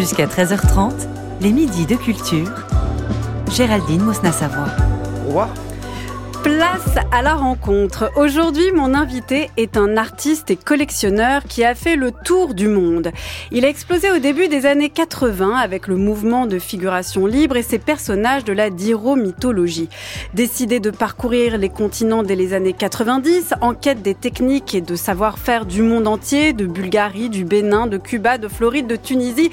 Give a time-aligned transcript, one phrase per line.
[0.00, 0.94] Jusqu'à 13h30,
[1.42, 2.48] les midis de culture.
[3.52, 4.64] Géraldine Mosna-Savoie.
[5.24, 5.50] Au revoir.
[6.42, 8.10] Place à la rencontre.
[8.16, 13.10] Aujourd'hui, mon invité est un artiste et collectionneur qui a fait le tour du monde.
[13.50, 17.62] Il a explosé au début des années 80 avec le mouvement de figuration libre et
[17.62, 19.88] ses personnages de la diro-mythologie.
[20.32, 24.96] Décidé de parcourir les continents dès les années 90, en quête des techniques et de
[24.96, 29.50] savoir-faire du monde entier, de Bulgarie, du Bénin, de Cuba, de Floride, de Tunisie,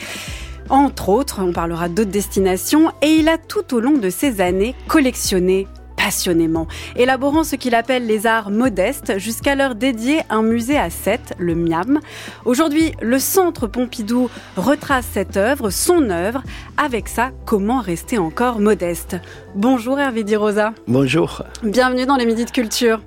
[0.70, 4.76] entre autres, on parlera d'autres destinations, et il a tout au long de ces années
[4.90, 5.66] collectionné
[5.98, 11.34] passionnément, élaborant ce qu'il appelle les arts modestes, jusqu'à leur dédier un musée à Sète,
[11.38, 12.00] le Miam.
[12.46, 16.44] Aujourd'hui, le Centre Pompidou retrace cette œuvre, son œuvre.
[16.78, 19.18] Avec ça, comment rester encore modeste?
[19.56, 20.74] Bonjour Hervé Di Rosa.
[20.88, 21.44] Bonjour.
[21.64, 23.02] Bienvenue dans les Midis de Culture.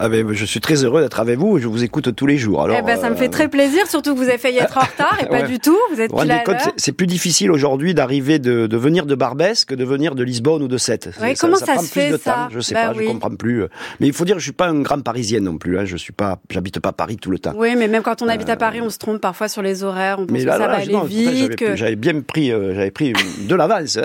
[0.00, 1.58] Ah ben, je suis très heureux d'être avec vous.
[1.58, 2.62] Je vous écoute tous les jours.
[2.62, 4.76] Alors, eh ben, ça me fait euh, très plaisir, surtout que vous avez failli être
[4.76, 5.48] en retard et pas Ouais.
[5.48, 5.76] du tout.
[5.92, 6.42] Vous êtes pile à
[6.76, 10.62] c'est- plus difficile aujourd'hui d'arriver de, de venir de Barbès que de venir de Lisbonne
[10.62, 11.10] ou de Sète.
[11.22, 12.48] Ouais, comment ça se fait, de ça temps.
[12.50, 13.04] Je sais Bah pas, oui.
[13.06, 13.62] je comprends plus.
[14.00, 15.78] Mais il faut dire, que je suis pas un grand Parisien non plus.
[15.78, 15.84] Hein.
[15.84, 17.52] Je suis pas, j'habite pas Paris tout le temps.
[17.56, 20.16] Oui, mais même quand on habite à Paris, on se trompe parfois sur les horaires.
[20.18, 20.32] On pense Euh.
[20.32, 21.30] Mais que là, ça là, va aller non, vite.
[21.76, 23.12] j'avais, que- bien pris, euh, j'avais pris
[23.48, 23.98] de l'avance.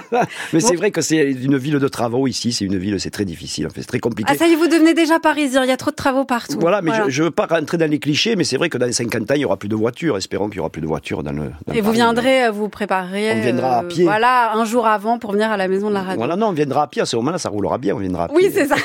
[0.54, 2.52] Mais c'est vrai que c'est une ville de travaux ici.
[2.52, 3.66] C'est une ville, c'est très difficile.
[3.66, 4.32] En fait, c'est très compliqué.
[4.34, 5.64] Ah ça y est, vous devenez déjà parisien.
[5.64, 6.58] Il y a trop de travaux partout.
[6.60, 8.86] Voilà, mais je, je veux pas rentrer dans les clichés, mais c'est vrai que dans
[8.86, 10.16] les 50 ans, il y aura plus de voitures.
[10.16, 11.50] Espérons qu'il y aura plus de voitures dans le.
[11.66, 13.32] dans Et vous viendrez, euh, vous préparer.
[13.32, 14.04] On viendra à pied.
[14.04, 16.18] Voilà, un jour avant pour venir à la maison de la radio.
[16.18, 17.02] Voilà, non, on viendra à pied.
[17.02, 17.96] À ce moment-là, ça roulera bien.
[17.96, 18.36] On viendra à pied.
[18.36, 18.76] Oui, c'est ça.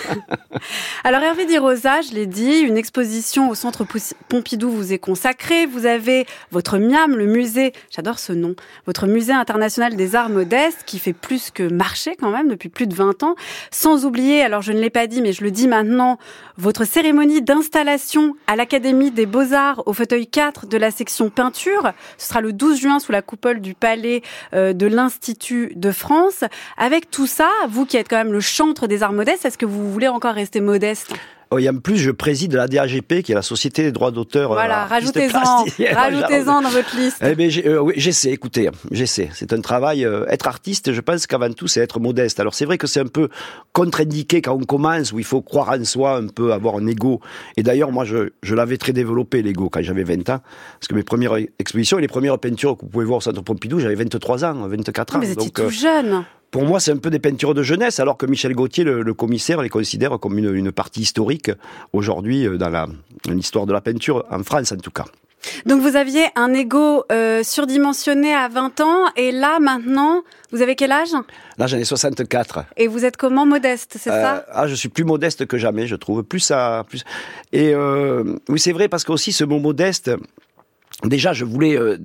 [1.04, 3.86] Alors Hervé Di Rosa, je l'ai dit, une exposition au Centre
[4.28, 5.66] Pompidou vous est consacrée.
[5.66, 8.56] Vous avez votre MIAM, le musée, j'adore ce nom,
[8.86, 12.88] votre musée international des arts modestes qui fait plus que marcher quand même depuis plus
[12.88, 13.36] de 20 ans.
[13.72, 16.18] Sans oublier, alors je ne l'ai pas dit, mais je le dis maintenant,
[16.58, 21.94] votre cérémonie d'installation à l'Académie des Beaux-Arts au fauteuil 4 de la section peinture.
[22.18, 24.22] Ce sera le 12 juin sous la coupole du palais
[24.54, 26.44] euh, de l'Institut de France.
[26.78, 29.66] Avec tout ça, vous qui êtes quand même le chantre des arts modestes, est-ce que
[29.66, 31.14] vous voulez encore rester modeste?
[31.60, 34.52] Et en plus, je préside la DAGP, qui est la Société des droits d'auteur.
[34.52, 37.18] euh, Voilà, rajoutez-en, rajoutez-en dans votre liste.
[37.22, 39.30] Eh ben, euh, oui, j'essaie, écoutez, j'essaie.
[39.34, 40.06] C'est un travail.
[40.06, 42.40] euh, être artiste, je pense qu'avant tout, c'est être modeste.
[42.40, 43.28] Alors, c'est vrai que c'est un peu
[43.74, 47.22] contre-indiqué quand on commence, où il faut croire en soi, un peu avoir un ego.
[47.58, 50.40] Et d'ailleurs, moi, je, je l'avais très développé, l'ego, quand j'avais 20 ans.
[50.80, 53.42] Parce que mes premières expositions et les premières peintures que vous pouvez voir au Centre
[53.42, 55.20] Pompidou, j'avais 23 ans, 24 ans.
[55.20, 56.24] Mais vous étiez Donc, tout euh, jeune.
[56.52, 59.14] Pour moi, c'est un peu des peintures de jeunesse, alors que Michel Gauthier, le, le
[59.14, 61.50] commissaire, les considère comme une, une partie historique
[61.94, 62.88] aujourd'hui euh, dans
[63.30, 65.06] l'histoire de la peinture, en France en tout cas.
[65.66, 70.76] Donc vous aviez un ego euh, surdimensionné à 20 ans et là maintenant, vous avez
[70.76, 71.10] quel âge?
[71.58, 72.66] Là, j'en ai 64.
[72.78, 75.88] Et vous êtes comment modeste, c'est Euh, ça ah, je suis plus modeste que jamais,
[75.88, 76.24] je trouve.
[76.24, 77.04] Plus ça, plus.
[77.52, 80.12] Et euh, oui, c'est vrai parce qu'aussi ce mot modeste.
[81.06, 81.98] Déjà, je voulais euh,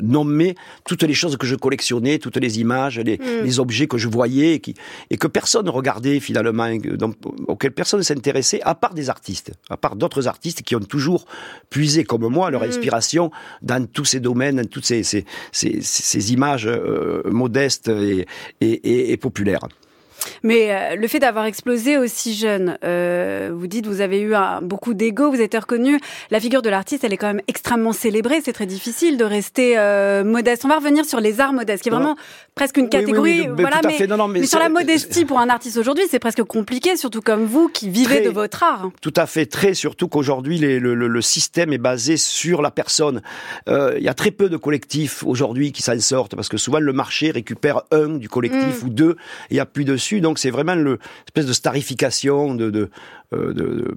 [0.00, 0.54] nommer
[0.86, 3.44] toutes les choses que je collectionnais, toutes les images, les, Mm.
[3.44, 4.74] les objets que je voyais et, qui,
[5.10, 6.68] et que personne ne regardait finalement,
[7.02, 7.16] donc,
[7.46, 11.26] auxquels personne ne s'intéressait, à part des artistes, à part d'autres artistes qui ont toujours
[11.70, 12.68] puisé, comme moi, leur Mm.
[12.68, 13.30] inspiration
[13.62, 18.26] dans tous ces domaines, dans toutes ces, ces, ces, ces images euh, modestes et,
[18.60, 19.66] et, et, et populaires.
[20.42, 24.60] Mais euh, le fait d'avoir explosé aussi jeune, euh, vous dites vous avez eu un-
[24.62, 25.98] beaucoup d'ego, vous êtes reconnu.
[26.30, 28.40] La figure de l'artiste, elle est quand même extrêmement célébrée.
[28.44, 30.64] C'est très difficile de rester euh, modeste.
[30.64, 32.16] On va revenir sur les arts modestes, qui est vraiment
[32.54, 33.40] presque une Oui, oui, catégorie.
[33.42, 34.06] oui, mais voilà, tout à mais, fait.
[34.06, 37.20] Non, non, mais mais sur la modestie pour un artiste aujourd'hui, c'est presque compliqué, surtout
[37.20, 38.90] comme vous qui vivez Très- de votre art.
[39.00, 43.22] Tout à fait, très, surtout qu'aujourd'hui, le, le- le système est basé sur la personne.
[43.68, 46.78] Euh, Il y a très peu de collectifs aujourd'hui qui s'en sortent, parce que souvent
[46.80, 48.86] le marché récupère un du collectif Mm.
[48.86, 49.10] ou deux,
[49.50, 49.60] et il n'y
[50.20, 52.70] donc c'est vraiment le espèce de starification, de...
[52.70, 52.90] de
[53.34, 53.94] euh, de- de-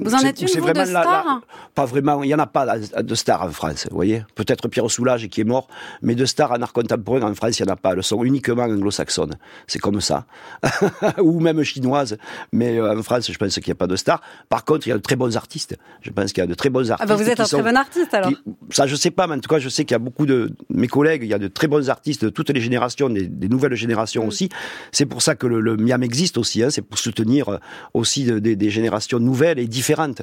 [0.00, 1.40] Vous en êtes une, vous, de vraiment la- star la-
[1.74, 4.24] Pas vraiment, il n'y en a pas de stars en France, vous voyez.
[4.34, 5.68] Peut-être Pierre Soulages qui est mort,
[6.00, 7.92] mais de stars en art contemporain en France, il n'y en a pas.
[7.92, 9.34] Elles sont uniquement anglo-saxonnes.
[9.66, 10.24] C'est comme ça.
[11.18, 12.16] Ou même chinoises.
[12.52, 14.22] Mais euh, en France, je pense qu'il n'y a pas de stars.
[14.48, 15.76] Par contre, il y a de très bons artistes.
[16.00, 17.10] Je pense qu'il y a de très bons artistes.
[17.10, 18.30] Ah bah vous êtes un sont- très bon artiste alors.
[18.30, 18.38] qui-
[18.70, 20.52] ça, je sais pas, mais en tout cas, je sais qu'il y a beaucoup de
[20.70, 23.48] mes collègues, il y a de très bons artistes de toutes les générations, des, des
[23.50, 24.48] nouvelles générations aussi.
[24.92, 27.58] C'est pour ça que le, Miam existe aussi, hein, c'est pour soutenir euh,
[27.94, 30.22] aussi de- des- générations nouvelles et différentes.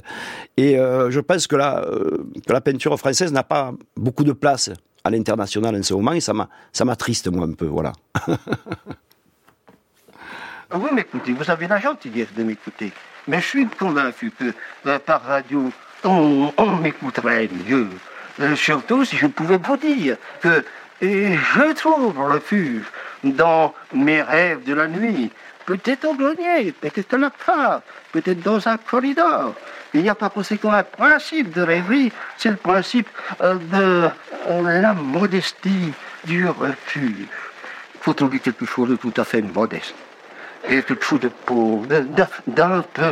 [0.56, 4.32] Et euh, je pense que la, euh, que la peinture française n'a pas beaucoup de
[4.34, 4.70] place
[5.04, 7.94] à l'international en ce moment, et ça m'a- ça m'attriste, moi, un peu, voilà.
[10.72, 12.92] Vous m'écoutez, vous avez la gentillesse de m'écouter.
[13.28, 15.72] Mais je suis convaincu que par radio,
[16.04, 16.52] on,
[16.82, 17.88] m'écouterait mieux.
[18.56, 20.64] Surtout si je pouvais vous dire que
[21.02, 22.84] je trouve refuge
[23.24, 25.32] dans mes rêves de la nuit.
[25.66, 27.82] Peut-être au grenier, peut-être à la part,
[28.12, 29.54] peut-être dans un corridor.
[29.94, 33.10] Il n'y a pas conséquent un principe de rêverie, c'est le principe
[33.42, 34.10] euh, de
[34.50, 35.94] euh, la modestie
[36.26, 37.28] du refus.
[37.96, 39.96] Il faut trouver quelque chose de tout à fait modeste.
[40.70, 41.88] Et chose de pauvre,
[42.48, 43.12] d'un peu.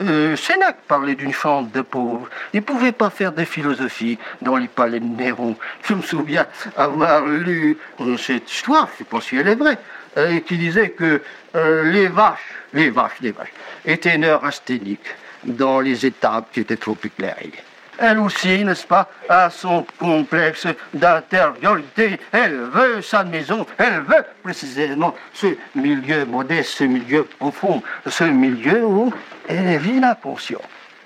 [0.00, 2.28] Euh, Sénèque parlait d'une chambre de pauvres.
[2.54, 5.56] Il ne pouvait pas faire de philosophie dans les palais de Néron.
[5.82, 6.46] Je me souviens
[6.76, 9.78] avoir lu euh, cette histoire, je ne sais pas si elle est vraie,
[10.16, 11.20] euh, qui disait que
[11.54, 13.52] les vaches, les vaches, les vaches,
[13.86, 15.14] étaient neurasthéniques
[15.44, 17.52] dans les étapes qui étaient trop éclairées.
[17.98, 22.20] Elle aussi, n'est-ce pas, a son complexe d'intériorité.
[22.32, 28.84] Elle veut sa maison, elle veut précisément ce milieu modeste, ce milieu profond, ce milieu
[28.84, 29.12] où
[29.48, 30.60] elle vit la fonction.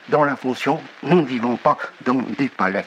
[0.09, 2.85] Dans la fonction, nous ne vivons pas dans des palais.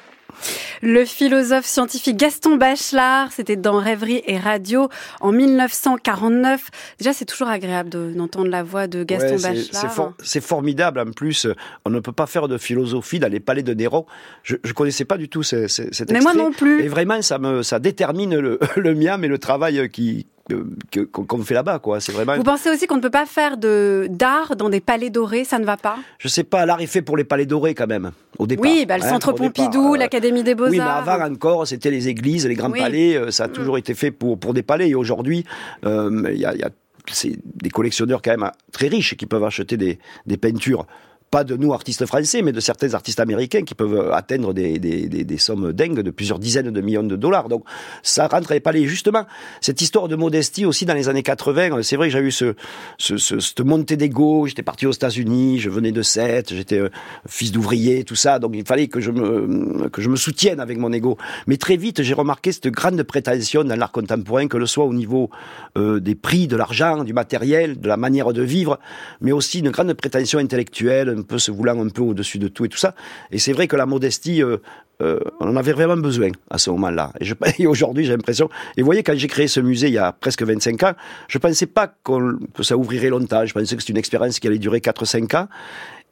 [0.85, 4.89] Le philosophe scientifique Gaston Bachelard, c'était dans Rêverie et Radio
[5.21, 6.69] en 1949.
[6.99, 9.81] Déjà, c'est toujours agréable d'entendre la voix de Gaston Ouais, Bachelard.
[9.81, 10.99] C'est for- c'est formidable.
[10.99, 11.47] En plus,
[11.85, 14.05] on ne peut pas faire de philosophie dans les palais de Néron.
[14.43, 16.45] Je ne connaissais pas du tout ce- ce- cet Mais moi extrait.
[16.49, 16.83] non plus.
[16.83, 21.53] Et vraiment, ça, me, ça détermine le, le mien, mais le travail qui qu'on fait
[21.53, 21.79] là-bas.
[21.79, 21.99] quoi.
[21.99, 22.35] C'est vraiment.
[22.35, 25.59] Vous pensez aussi qu'on ne peut pas faire de d'art dans des palais dorés, ça
[25.59, 25.97] ne va pas?
[26.19, 28.63] Je sais pas, l'art est fait pour les palais dorés quand même, au départ.
[28.63, 30.71] Oui, bah, le hein, Centre Pompidou, euh, l'Académie des Beaux-Arts.
[30.71, 32.79] Oui, mais avant encore, c'était les églises, les grands Oui.
[32.79, 32.83] Mm.
[32.83, 34.89] palais, euh, ça a toujours été fait pour, pour des palais.
[34.89, 35.45] Et aujourd'hui,
[35.85, 36.69] euh, il y a, il y a
[37.11, 40.85] c'est des collectionneurs quand même très riches qui peuvent acheter des, des peintures.
[41.33, 45.09] Pas de nous artistes français, mais de certains artistes américains qui peuvent atteindre des, des,
[45.09, 47.49] des, des sommes dingues de plusieurs dizaines de millions de dollars.
[47.49, 47.63] Donc
[48.03, 48.85] ça rentre dans les.
[48.85, 49.25] Justement,
[49.59, 52.31] cette histoire de modestie aussi dans les années 80, euh, c'est vrai que j'ai eu
[52.31, 52.53] ce,
[52.99, 54.45] ce, ce- cette montée d'ego.
[54.45, 56.89] J'étais parti aux États-Unis, je venais de Sète, j'étais euh,
[57.27, 58.37] fils d'ouvrier, tout ça.
[58.37, 61.17] Donc il fallait que je me que je me soutienne avec mon ego.
[61.47, 64.93] Mais très vite, j'ai remarqué cette grande prétention dans l'art contemporain, que le soit au
[64.93, 65.31] niveau
[65.79, 68.77] euh, des prix, de l'argent, du matériel, de la manière de vivre,
[69.19, 72.69] mais aussi une grande prétention intellectuelle, peu se voulant un peu au-dessus de tout et
[72.69, 72.95] tout ça.
[73.31, 74.57] Et c'est vrai que la modestie, euh,
[75.01, 77.11] euh, on en avait vraiment besoin à ce moment-là.
[77.57, 78.49] Et, aujourd'hui, j'ai l'impression.
[78.77, 80.93] Et vous voyez, quand j'ai créé ce musée il y a presque 25 ans,
[81.27, 83.45] je pensais pas que ça ouvrirait longtemps.
[83.45, 85.47] Je pensais que c'était une expérience qui allait durer 4-5 ans.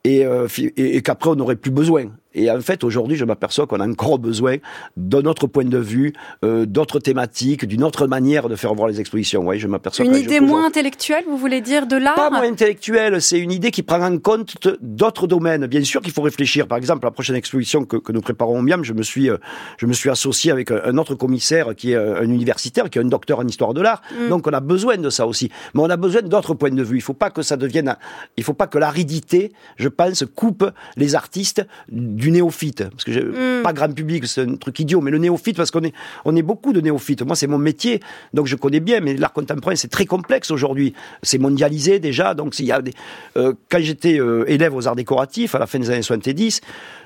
[0.07, 0.47] Euh,
[0.77, 2.05] et qu'après on n'aurait plus besoin.
[2.33, 4.57] Et en fait, aujourd'hui, je m'aperçois qu'on a encore besoin
[4.97, 6.13] d'un autre point de vue,
[6.45, 9.45] euh, d'autres thématiques, d'une autre manière de faire voir les expositions.
[9.45, 10.05] Ouais, je m'aperçois.
[10.05, 13.71] Une idée moins intellectuelle, vous voulez dire, de l'art pas moins intellectuelle, c'est une idée
[13.71, 15.65] qui prend en compte d'autres domaines.
[15.67, 16.67] Bien sûr qu'il faut réfléchir.
[16.67, 19.37] Par exemple, la prochaine exposition que, que nous préparons au Miam, je me suis, euh,
[19.77, 23.01] je me suis associé avec un un autre commissaire qui est un universitaire, qui est
[23.01, 24.01] un docteur en histoire de l'art.
[24.29, 25.49] Donc on a besoin de ça aussi.
[25.73, 26.97] Mais on a besoin d'autres points de vue.
[26.97, 27.97] Il faut pas que ça devienne, un-
[28.35, 32.89] il faut pas que l'aridité, je pense, coupe les artistes du néophyte.
[32.89, 35.83] Parce que je, pas grand public, c'est un truc idiot, mais le néophyte, parce qu'on
[35.83, 35.93] est,
[36.25, 37.23] on est beaucoup de néophytes.
[37.23, 37.99] Moi, c'est mon métier,
[38.33, 40.93] donc je connais bien, mais l'art contemporain, c'est très complexe aujourd'hui.
[41.23, 42.93] C'est mondialisé déjà, donc s'il y a des,
[43.37, 46.61] euh, quand j'étais euh, élève aux arts décoratifs, à la fin des années 70,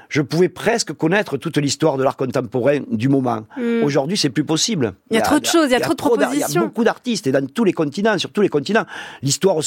[0.10, 3.42] je pouvais presque connaître toute l'histoire de l'art contemporain du moment.
[3.84, 4.88] Aujourd'hui, c'est plus possible.
[4.88, 4.94] Hmm.
[5.12, 6.62] Il y a trop de choses, il y a trop de d'ar- Il y propositions.
[6.62, 8.86] a beaucoup d'artistes et dans tous les continents, sur tous les continents.
[9.22, 9.58] L'histoire,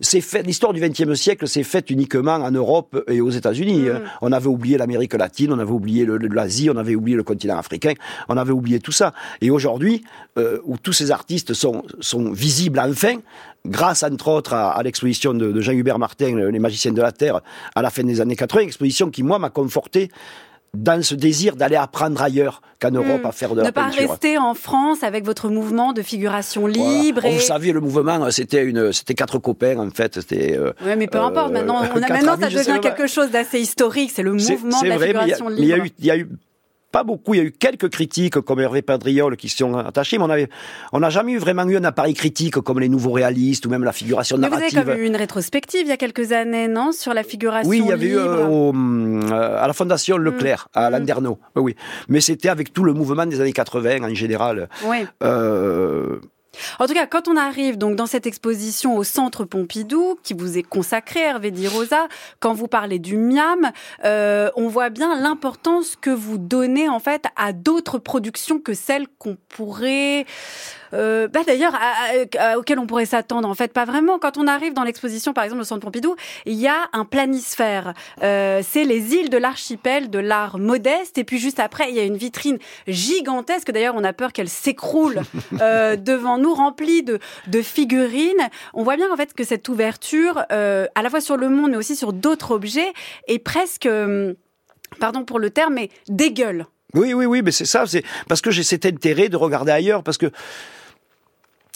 [0.00, 3.88] c'est l'histoire du XXe siècle, c'est faite uniquement en Europe et aux États-Unis.
[3.88, 4.02] Hein.
[4.22, 7.92] On avait oublié l'Amérique latine, on avait oublié l'Asie, on avait oublié le continent africain,
[8.28, 9.12] on avait oublié tout ça.
[9.40, 10.04] Et aujourd'hui,
[10.38, 13.16] euh, où tous ces artistes sont, sont visibles enfin,
[13.66, 17.12] grâce entre autres à, à l'exposition de, de Jean-Hubert Martin, le- Les Magiciens de la
[17.12, 17.40] Terre,
[17.74, 20.10] à la fin des années 80, exposition qui, moi, m'a conforté
[20.74, 23.58] dans ce désir d'aller apprendre ailleurs qu'en Europe à faire de Hmm.
[23.60, 24.10] Ne la pas peinture.
[24.10, 26.76] rester en France avec votre mouvement de figuration Voilà.
[26.76, 27.22] libre.
[27.24, 27.34] Oh, et...
[27.36, 30.16] Vous saviez, le mouvement, c'était une, c'était quatre copains en fait.
[30.16, 30.54] C'était.
[30.54, 31.52] euh, Ouais, mais peu euh, importe.
[31.52, 32.90] Maintenant, on a, maintenant amis, ça devient pas.
[32.90, 34.10] quelque chose d'assez historique.
[34.14, 35.86] C'est le mouvement de la vrai, y figuration mais y, a libre.
[35.98, 36.28] il y a eu
[36.96, 37.34] pas beaucoup.
[37.34, 40.48] Il y a eu quelques critiques comme Hervé Padriol qui sont attachés, mais on avait,
[40.94, 43.84] on n'a jamais eu vraiment eu un appareil critique comme les nouveaux réalistes ou même
[43.84, 44.80] la figuration Mais vous avez narrative.
[44.82, 47.82] quand même eu une rétrospective il y a quelques années, non, sur la figuration Oui,
[47.84, 51.38] il y avait eu euh, au, euh, à la Fondation Leclerc, à Landerneau.
[51.54, 51.76] Oui, oui.
[52.08, 54.70] Mais c'était avec tout le mouvement des années 80 en général.
[54.86, 55.04] Oui.
[55.22, 56.18] Euh,
[56.78, 60.58] En tout cas, quand on arrive donc dans cette exposition au Centre Pompidou, qui vous
[60.58, 62.08] est consacrée, Hervé Di Rosa,
[62.40, 63.70] quand vous parlez du Miam,
[64.04, 69.06] euh, on voit bien l'importance que vous donnez en fait à d'autres productions que celles
[69.18, 70.26] qu'on pourrait,
[70.94, 71.74] euh, bah d'ailleurs,
[72.56, 73.48] auxquelles on pourrait s'attendre.
[73.48, 74.18] En fait, pas vraiment.
[74.18, 77.94] Quand on arrive dans l'exposition, par exemple, au Centre Pompidou, il y a un planisphère.
[78.22, 81.18] Euh, c'est les îles de l'archipel de l'art modeste.
[81.18, 83.70] Et puis juste après, il y a une vitrine gigantesque.
[83.70, 85.22] D'ailleurs, on a peur qu'elle s'écroule
[85.60, 88.48] euh, devant nous, remplie de, de figurines.
[88.74, 91.76] On voit bien en fait que cette ouverture, à la fois sur le monde, mais
[91.76, 92.92] aussi sur d'autres objets,
[93.28, 93.88] est presque,
[95.00, 96.66] pardon pour le terme, mais dégueule.
[96.94, 97.86] Oui, oui, oui, mais c'est ça.
[97.86, 100.30] C'est parce que j'ai cet intérêt de regarder ailleurs, parce que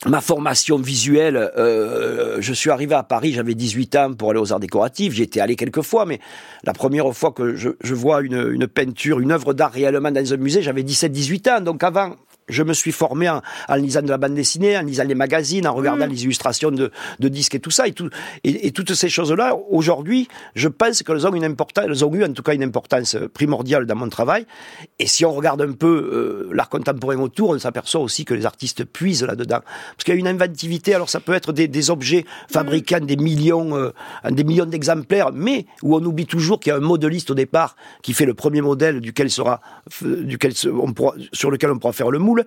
[0.07, 4.53] ma formation visuelle, euh, je suis arrivé à Paris, j'avais 18 ans pour aller aux
[4.53, 5.13] arts décoratifs.
[5.13, 6.21] J'y étais allé quelques fois, mais
[6.65, 10.33] la première fois que je, je vois une, une peinture, une œuvre d'art réellement dans
[10.33, 11.61] un musée, j'avais 17-18 ans.
[11.61, 12.17] Donc avant,
[12.51, 15.67] je me suis formé en, en, lisant de la bande dessinée, en lisant les magazines,
[15.67, 16.11] en regardant Mm.
[16.11, 18.11] les illustrations de, de disques et tout ça, et, tout,
[18.45, 22.25] et, et toutes ces choses-là, aujourd'hui, je pense qu'elles ont une importance, elles ont eu
[22.25, 24.47] en tout cas une importance primordiale dans mon travail.
[24.99, 28.47] Et si on regarde un peu euh, l'art contemporain autour, on s'aperçoit aussi que les
[28.47, 30.95] artistes puisent là-dedans, parce qu'il y a une inventivité.
[30.95, 33.91] Alors ça peut être des, des objets fabriqués en des millions, euh,
[34.25, 37.35] en des millions d'exemplaires, mais où on oublie toujours qu'il y a un modeliste au
[37.35, 39.61] départ qui fait le premier modèle duquel sera,
[40.03, 42.40] duquel se- on pourra, sur lequel on pourra faire le moule,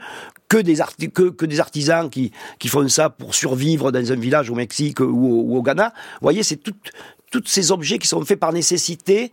[0.50, 0.76] que des,
[1.14, 5.00] que, que des artisans qui, qui font ça pour survivre dans un village au Mexique
[5.00, 5.94] ou au, ou au Ghana.
[5.96, 9.32] Vous voyez, c'est tous ces objets qui sont faits par nécessité,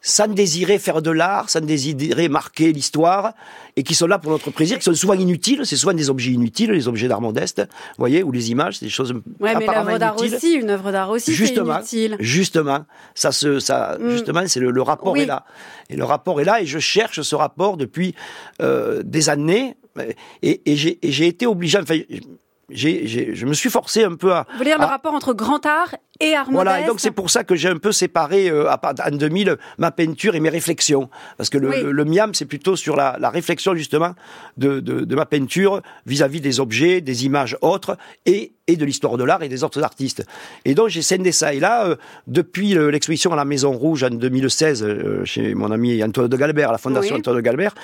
[0.00, 3.32] sans désirer faire de l'art, sans désirer marquer l'histoire,
[3.74, 5.62] et qui sont là pour notre plaisir, qui sont souvent inutiles.
[5.64, 8.86] C'est souvent des objets inutiles, les objets d'art modeste, vous voyez, ou les images, c'est
[8.86, 12.16] des choses Ouais, mais apparemment l'œuvre d'art aussi, une œuvre d'art aussi, Justement, inutile.
[12.20, 12.86] justement,
[13.16, 14.10] ça se, ça, Mm.
[14.10, 15.22] justement, c'est le, le rapport Oui.
[15.22, 15.44] est là,
[15.90, 18.14] et le rapport est là, et je cherche ce rapport depuis
[18.62, 19.74] euh, des années,
[20.42, 21.98] et, j'ai été obligé, enfin,
[22.70, 25.32] j'ai, j'ai, je me suis forcé un peu à, Vous voulez dire le rapport entre
[25.34, 28.48] grand art et art voilà, et donc c'est pour ça que j'ai un peu séparé
[28.50, 31.08] euh, à part- en 2000 ma peinture et mes réflexions.
[31.36, 31.82] Parce que le, Oui.
[31.82, 34.14] le, le miam, c'est plutôt sur la, la réflexion justement
[34.56, 37.96] de, de, de ma peinture vis-à-vis des objets, des images autres
[38.26, 40.24] et, et de l'histoire de l'art et des autres artistes.
[40.64, 41.54] Et donc j'ai scindé ça.
[41.54, 41.96] Et là, euh,
[42.26, 46.36] depuis le- l'exposition à la Maison Rouge en 2016, euh, chez mon ami Antoine de
[46.36, 47.20] Galbert, à la Fondation Oui.
[47.20, 47.74] Antoine de Galbert,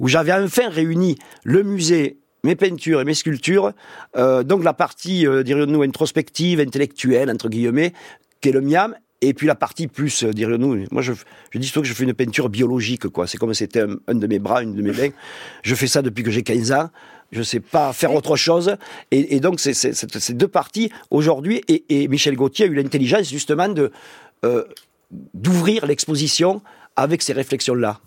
[0.00, 3.72] où j'avais enfin réuni le musée mes peintures et mes sculptures,
[4.16, 7.92] euh, donc la partie, euh, dirions-nous, introspective, intellectuelle, entre guillemets,
[8.40, 11.12] qui est le miam, et puis la partie plus, euh, dirions-nous, moi je,
[11.50, 13.26] je dis souvent que je fais une peinture biologique, quoi.
[13.26, 15.10] C'est comme si c'était un, un de mes bras, une de mes mains.
[15.62, 16.90] Je fais ça depuis que j'ai 15 ans.
[17.32, 18.76] Je sais pas faire autre chose.
[19.10, 22.68] Et, et donc, c'est c'est- c'est- ces deux parties, aujourd'hui, et, et Michel Gauthier a
[22.68, 23.90] eu l'intelligence, justement, de
[24.44, 24.62] euh,
[25.32, 26.60] d'ouvrir l'exposition
[26.96, 28.00] avec ces réflexions-là.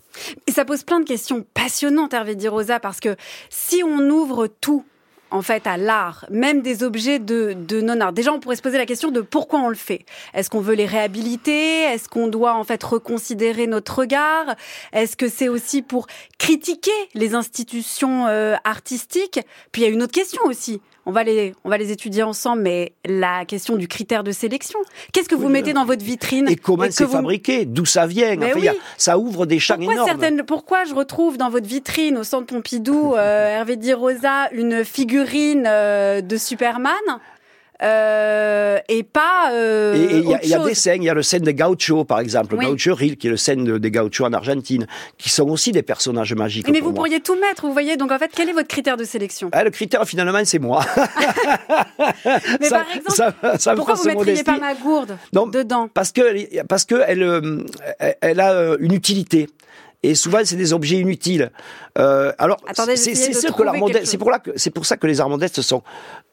[0.46, 3.16] Et ça pose plein de questions passionnantes, Hervé Di Rosa, parce que
[3.50, 4.84] si on ouvre tout,
[5.30, 8.12] en fait, à l'art, même des objets de, de non-art.
[8.12, 10.04] Déjà, on pourrait se poser la question de pourquoi on le fait.
[10.34, 11.82] Est-ce qu'on veut les réhabiliter?
[11.82, 14.56] Est-ce qu'on doit, en fait, reconsidérer notre regard?
[14.92, 16.06] Est-ce que c'est aussi pour
[16.38, 19.40] critiquer les institutions euh, artistiques?
[19.72, 20.80] Puis il y a une autre question aussi.
[21.06, 24.78] On va les, on va les étudier ensemble, mais la question du critère de sélection.
[25.12, 28.06] Qu'est-ce que vous Oui, mettez dans votre vitrine Et comment c'est vous- fabriqué D'où ça
[28.06, 28.72] vient Enfin, a-.
[28.98, 30.08] Ça ouvre des champs Pourquoi, énormes.
[30.08, 34.84] certaines, pourquoi je retrouve dans votre vitrine au centre Pompidou, euh, Hervé Di Rosa, une
[34.84, 36.92] figurine euh, de Superman
[37.82, 41.22] euh, et pas euh, Et il y a, y des scènes, il y a le
[41.22, 42.66] scène de Gaucho, par exemple, Oui.
[42.66, 45.82] Gaucho Ril, qui est le scène de- des Gauchos en Argentine, qui sont aussi des
[45.82, 46.68] personnages magiques.
[46.68, 46.94] Mais vous moi.
[46.96, 47.96] pourriez tout mettre, vous voyez.
[47.96, 49.48] Donc en fait, quel est votre critère de sélection?
[49.52, 50.84] Ah, le critère, finalement, c'est moi.
[52.60, 55.46] Mais Ça- par exemple, ça- ça me pourquoi vous mettriez pas ma gourde Non.
[55.46, 55.88] dedans?
[55.92, 57.58] Parce que, parce que elle, euh,
[57.98, 59.48] elle- elle a euh, une utilité.
[60.02, 61.50] Et souvent, c'est des objets inutiles.
[61.98, 62.58] Euh, alors,
[62.96, 63.62] c'est sûr que
[64.04, 65.82] c'est pour là que c'est pour ça que les arts modestes sont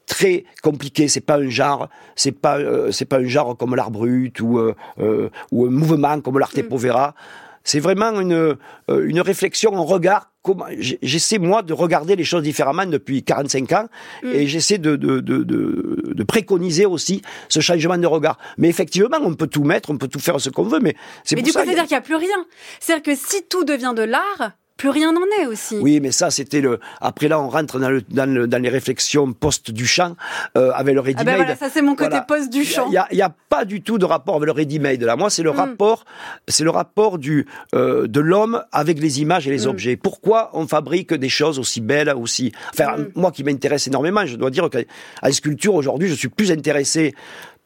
[0.05, 1.07] très compliqués.
[1.07, 4.60] C'est pas un genre, c'est pas euh, c'est pas un genre comme l'art brut ou
[4.60, 6.67] euh, euh, ou un mouvement comme l'arte Mm.
[6.67, 7.15] povera.
[7.63, 8.55] C'est vraiment une euh,
[8.88, 10.31] une réflexion, un regard.
[10.45, 13.87] Comment j'essaie moi de regarder les choses différemment depuis 45 ans
[14.21, 14.27] Mm.
[14.35, 18.37] et j'essaie de de, de de de préconiser aussi ce changement de regard.
[18.59, 21.35] Mais effectivement, on peut tout mettre, on peut tout faire ce qu'on veut, mais c'est
[21.35, 21.65] Mais pour du coup, ça.
[21.65, 22.39] c'est-à-dire qu'il n'y a plus rien.
[22.79, 25.77] C'est-à-dire que si tout devient de l'art, plus rien n'en est aussi.
[25.79, 26.79] Oui, mais ça, c'était le.
[27.01, 30.15] Après là, on rentre dans, le, dans, le- dans les réflexions post Duchamp
[30.58, 31.27] euh, avec le ready-made.
[31.27, 32.24] Ah ben voilà, ça c'est mon côté Voilà.
[32.24, 32.88] post du champ.
[32.88, 35.01] Il n'y a, a pas du tout de rapport avec le ready-made.
[35.03, 35.55] Là, moi, c'est le Mm.
[35.55, 36.05] rapport,
[36.48, 39.70] c'est le rapport du euh, de l'homme avec les images et les Mm.
[39.70, 39.96] objets.
[39.96, 42.51] Pourquoi on fabrique des choses aussi belles, aussi.
[42.74, 43.08] Enfin, Mm.
[43.15, 44.79] moi qui m'intéresse énormément, je dois dire qu'à
[45.22, 47.13] à la sculpture aujourd'hui, je suis plus intéressé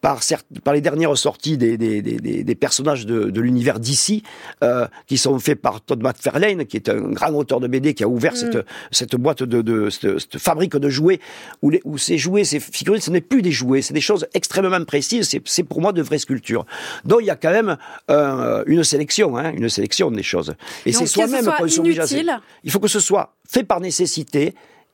[0.01, 4.23] par, certes, par les dernières sorties des, des, des, des- personnages de, de l'univers d'ici,
[4.63, 8.03] euh, qui sont faits par Todd McFarlane, qui est un grand auteur de BD, qui
[8.03, 8.57] a ouvert cette,
[8.91, 11.19] cette boîte de, de cette, cette fabrique de jouets,
[11.61, 14.27] où, les, où ces jouets, ces figurines, ce n'est plus des jouets, c'est des choses
[14.33, 16.65] extrêmement précises, c'est, pour moi de vraies sculptures.
[17.05, 17.77] Donc il y a quand même
[18.09, 20.53] euh, une sélection, hein, une sélection des choses.
[20.85, 22.39] Et c'est soi-même qu'on s'oblige à- inutile.
[22.63, 24.53] Il faut que ce soit fait par nécessité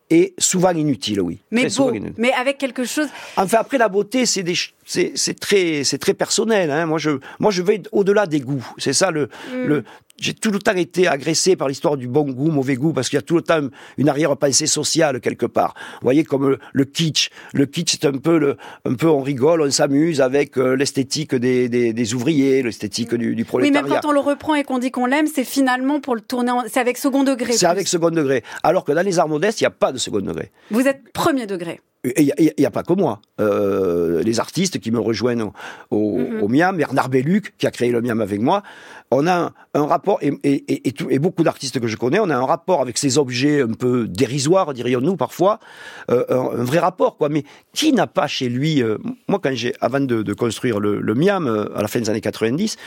[0.09, 1.39] et souvent inutile, oui.
[1.51, 3.07] Mais beau, mais avec quelque chose.
[3.37, 4.53] Enfin, après la beauté, c'est des,
[4.85, 6.69] c'est très, c'est très personnel.
[6.69, 6.85] Hein.
[6.85, 8.65] Moi, je, moi, je vais au-delà des goûts.
[8.77, 9.65] C'est ça le, Mm.
[9.65, 9.83] le.
[10.19, 13.17] J'ai tout le temps été agressé par l'histoire du bon goût, mauvais goût, parce qu'il
[13.17, 13.59] y a tout le temps
[13.97, 15.73] une arrière-pensée sociale quelque part.
[15.95, 17.29] Vous voyez, comme le, le kitsch.
[17.53, 18.55] Le kitsch, c'est un peu le,
[18.85, 23.35] un peu, on rigole, on s'amuse avec euh, l'esthétique des, des, des ouvriers, l'esthétique du,
[23.35, 23.81] du Oui, prolétariat.
[23.89, 26.51] même quand on le reprend et qu'on dit qu'on l'aime, c'est finalement pour le tourner.
[26.51, 26.63] En...
[26.67, 27.53] C'est avec second degré.
[27.53, 28.43] C'est avec second degré.
[28.63, 30.51] Alors que dans les arts modestes, il n'y a pas de second degré.
[30.71, 31.81] Vous êtes premier degré.
[32.17, 33.21] Il n'y a, pas que moi.
[33.39, 35.51] Euh, les artistes qui me rejoignent
[35.91, 36.47] au, mhm.
[36.49, 38.63] Miam, Bernard Belluc, qui a créé le Miam avec moi,
[39.11, 42.45] on a un, rapport, et, et, et, beaucoup d'artistes que je connais, on a un
[42.45, 45.59] rapport avec ces objets un peu dérisoires, dirions-nous parfois,
[46.09, 47.29] euh, un, vrai rapport, quoi.
[47.29, 47.43] Mais
[47.73, 48.97] qui n'a pas chez lui, euh,
[49.27, 52.77] moi quand j'ai, avant de, construire le, le Miam, à la fin des années 90,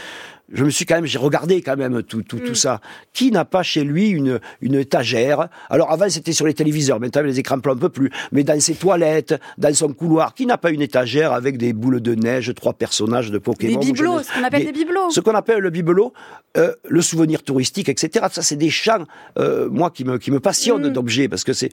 [0.52, 2.56] je me suis quand même, j'ai regardé quand même tout, tout, tout mm.
[2.56, 2.80] ça.
[3.12, 5.48] Qui n'a pas chez lui une, une étagère?
[5.68, 8.74] Alors avant c'était sur les téléviseurs, maintenant les écrans un peu plus, mais dans ses
[8.74, 12.72] toilettes, dans son couloir, qui n'a pas une étagère avec des boules de neige, trois
[12.72, 15.10] personnages de Pokémon Des bibelots, ce qu'on appelle des, bibelots.
[15.10, 16.12] Ce qu'on appelle le bibelot,
[16.56, 18.26] euh, le souvenir touristique, etc.
[18.30, 19.04] Ça c'est des champs,
[19.38, 20.92] euh, moi qui me qui me passionnent mm.
[20.92, 21.70] d'objets parce que c'est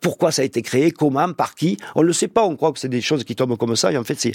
[0.00, 2.42] pourquoi ça a été créé, comment, par qui, on ne le sait pas.
[2.44, 4.32] On croit que c'est des choses qui tombent comme ça, et en fait c'est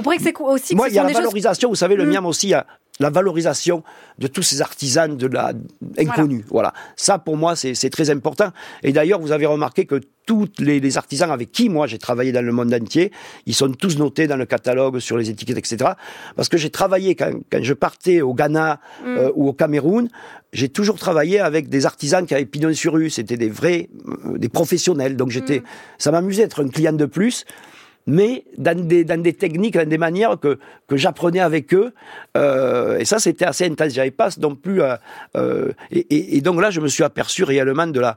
[0.00, 0.74] on pourrait que c'est aussi.
[0.74, 1.68] Moi, il y a la valorisation.
[1.68, 2.10] Vous savez, le mmh.
[2.10, 2.66] miam aussi, il y a
[3.00, 3.82] la valorisation
[4.18, 5.52] de tous ces artisans de la
[5.98, 6.44] inconnue.
[6.50, 6.72] Voilà.
[6.96, 8.50] Ça, pour moi, c'est très important.
[8.82, 12.44] Et d'ailleurs, vous avez remarqué que tous les, artisans avec qui moi j'ai travaillé dans
[12.44, 13.10] le monde entier,
[13.46, 15.92] ils sont tous notés dans le catalogue sur les étiquettes, etc.
[16.36, 19.06] Parce que j'ai travaillé quand, je partais au Ghana mmh.
[19.06, 20.08] euh, ou au Cameroun,
[20.52, 23.10] j'ai toujours travaillé avec des artisans qui avaient pignon sur rue.
[23.10, 23.88] C'était des vrais,
[24.26, 25.16] euh, des professionnels.
[25.16, 25.64] Donc j'étais, mmh.
[25.98, 27.44] ça m'amusait d'être un client de plus
[28.06, 31.92] mais dans des, techniques, dans des manières que, que j'apprenais avec eux.
[32.36, 33.92] Euh, et ça, c'était assez intense.
[33.92, 34.82] J'avais pas non plus.
[34.82, 34.96] Euh,
[35.36, 38.16] euh, et, et, donc là, je me suis aperçu réellement de la,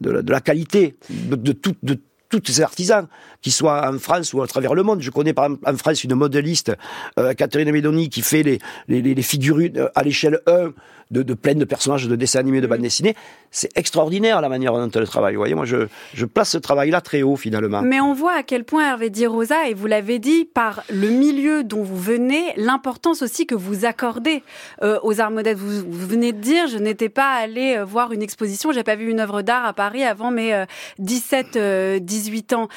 [0.00, 1.98] de la, de la qualité de, de, tout, de
[2.30, 3.06] tous ces artisans,
[3.42, 5.02] qu'ils soient en France ou à travers le monde.
[5.02, 6.72] Je connais par exemple en France une modéliste,
[7.18, 8.58] euh, Catherine Medoni, qui fait les,
[8.88, 10.72] les, les figurines euh, à l'échelle 1
[11.10, 13.16] de, de plein de personnages de dessins animés, de bandes dessinées.
[13.50, 15.34] C'est extraordinaire la manière dont elle travaille.
[15.34, 17.82] Vous voyez, moi, je, je place ce travail-là très haut finalement.
[17.82, 21.08] Mais on voit à quel point Hervé dit Rosa, et vous l'avez dit, par le
[21.08, 24.44] milieu dont vous venez, l'importance aussi que vous accordez
[24.82, 25.56] euh, aux arts modèles.
[25.56, 29.10] Vous, venez de dire, je n'étais pas allé euh, voir une exposition, j'ai pas vu
[29.10, 30.64] une œuvre d'art à Paris avant mes
[31.00, 32.68] 17, euh, 18 ans.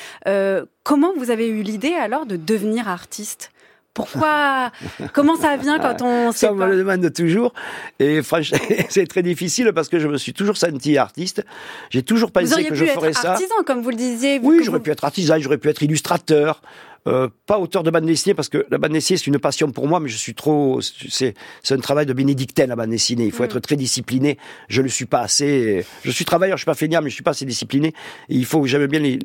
[0.84, 3.52] comment vous avez eu l'idée alors de devenir artiste?
[3.94, 4.72] Pourquoi?
[5.14, 7.54] Comment ça vient quand on Ça, on me le demande toujours.
[8.00, 8.58] Et franchement,
[8.90, 11.46] c'est très difficile parce que je me suis toujours senti artiste.
[11.92, 12.96] J'ai toujours pensé que je ferais ça.
[12.96, 14.40] Vous auriez pu être artisan, comme vous le disiez.
[14.42, 16.62] Oui, j'aurais pu être artisan, j'aurais pu être illustrateur.
[17.06, 19.88] Euh, pas auteur de bande dessinée parce que la bande dessinée c'est une passion pour
[19.88, 20.80] moi, mais je suis trop.
[20.82, 23.26] C'est c'est un travail de bénédictin la bande dessinée.
[23.26, 23.48] Il faut mm.
[23.48, 24.38] être très discipliné.
[24.70, 25.86] Je le suis pas assez.
[26.04, 27.90] Je suis travailleur, je suis pas feignant, mais je suis pas assez discipliné.
[28.30, 29.20] Et il faut j'aime bien les,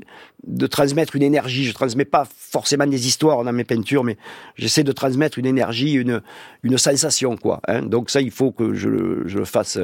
[0.45, 1.64] de transmettre une énergie.
[1.64, 4.17] Je transmets pas forcément des histoires dans mes peintures, mais
[4.57, 6.23] j'essaie de transmettre une énergie, une
[6.64, 7.61] une sensation quoi.
[7.69, 7.83] Hein.
[7.83, 9.79] Donc ça, il faut que je le, je le fasse.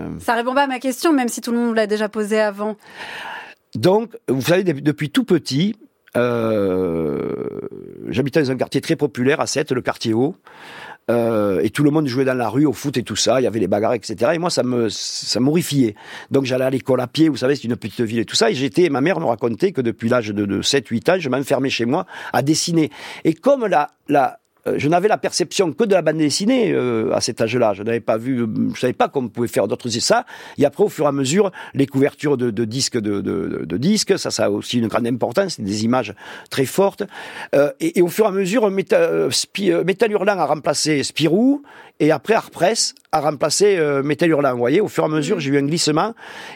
[0.00, 2.40] Euh, ça répond pas à ma question, même si tout le monde l'a déjà posé
[2.40, 2.76] avant.
[3.74, 5.74] Donc, vous savez, depuis tout petit,
[8.10, 10.36] j'habitais dans un quartier très populaire à Sète, le quartier haut.
[11.10, 13.40] Euh, et tout le monde jouait dans la rue au foot et tout ça.
[13.40, 14.32] Il y avait les bagarres, etc.
[14.34, 15.94] Et moi, ça me, ça m'horrifiait.
[16.30, 17.28] Donc, j'allais à l'école à pied.
[17.28, 18.50] Vous savez, c'est une petite ville et tout ça.
[18.50, 21.28] Et j'étais, ma mère me racontait que depuis l'âge de, de 7, 8 ans, je
[21.28, 22.90] m'enfermais chez moi à dessiner.
[23.24, 27.12] Et comme la, la, euh, je n'avais la perception que de la bande dessinée euh,
[27.12, 27.74] à cet âge-là.
[27.74, 30.24] Je n'avais pas vu, je savais pas qu'on pouvait faire d'autres ça.
[30.58, 34.46] Et après, au fur et à mesure, les couvertures de, disques, de, disques, ça, ça
[34.46, 36.14] a aussi une grande importance, des images
[36.50, 37.02] très fortes.
[37.54, 39.30] Euh, et, au fur et à mesure, Métal,
[39.84, 41.62] Métal Hurlant a remplacé Spirou,
[42.00, 44.52] et après Arpress a remplacé euh, Métal Hurlant.
[44.52, 45.40] Vous voyez, au fur et à mesure, mm.
[45.40, 46.14] j'ai eu un glissement,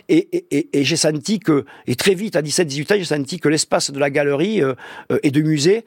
[0.09, 3.49] et, et, et, j'ai senti que, et très vite, à 17-18 ans, j'ai senti que
[3.49, 4.61] l'espace de la galerie
[5.23, 5.85] et de musée,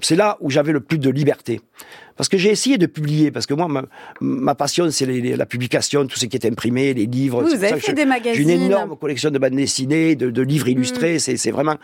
[0.00, 1.60] c'est là où j'avais le plus de liberté.
[2.16, 3.68] Parce que j'ai essayé de publier, parce que moi,
[4.20, 7.42] ma, passion, c'est la publication, tout ce qui est imprimé, les livres.
[7.42, 8.48] vous avez fait des magazines.
[8.48, 10.70] J'ai une énorme collection de bandes dessinées, de, livres mm.
[10.70, 11.76] illustrés, c'est vraiment...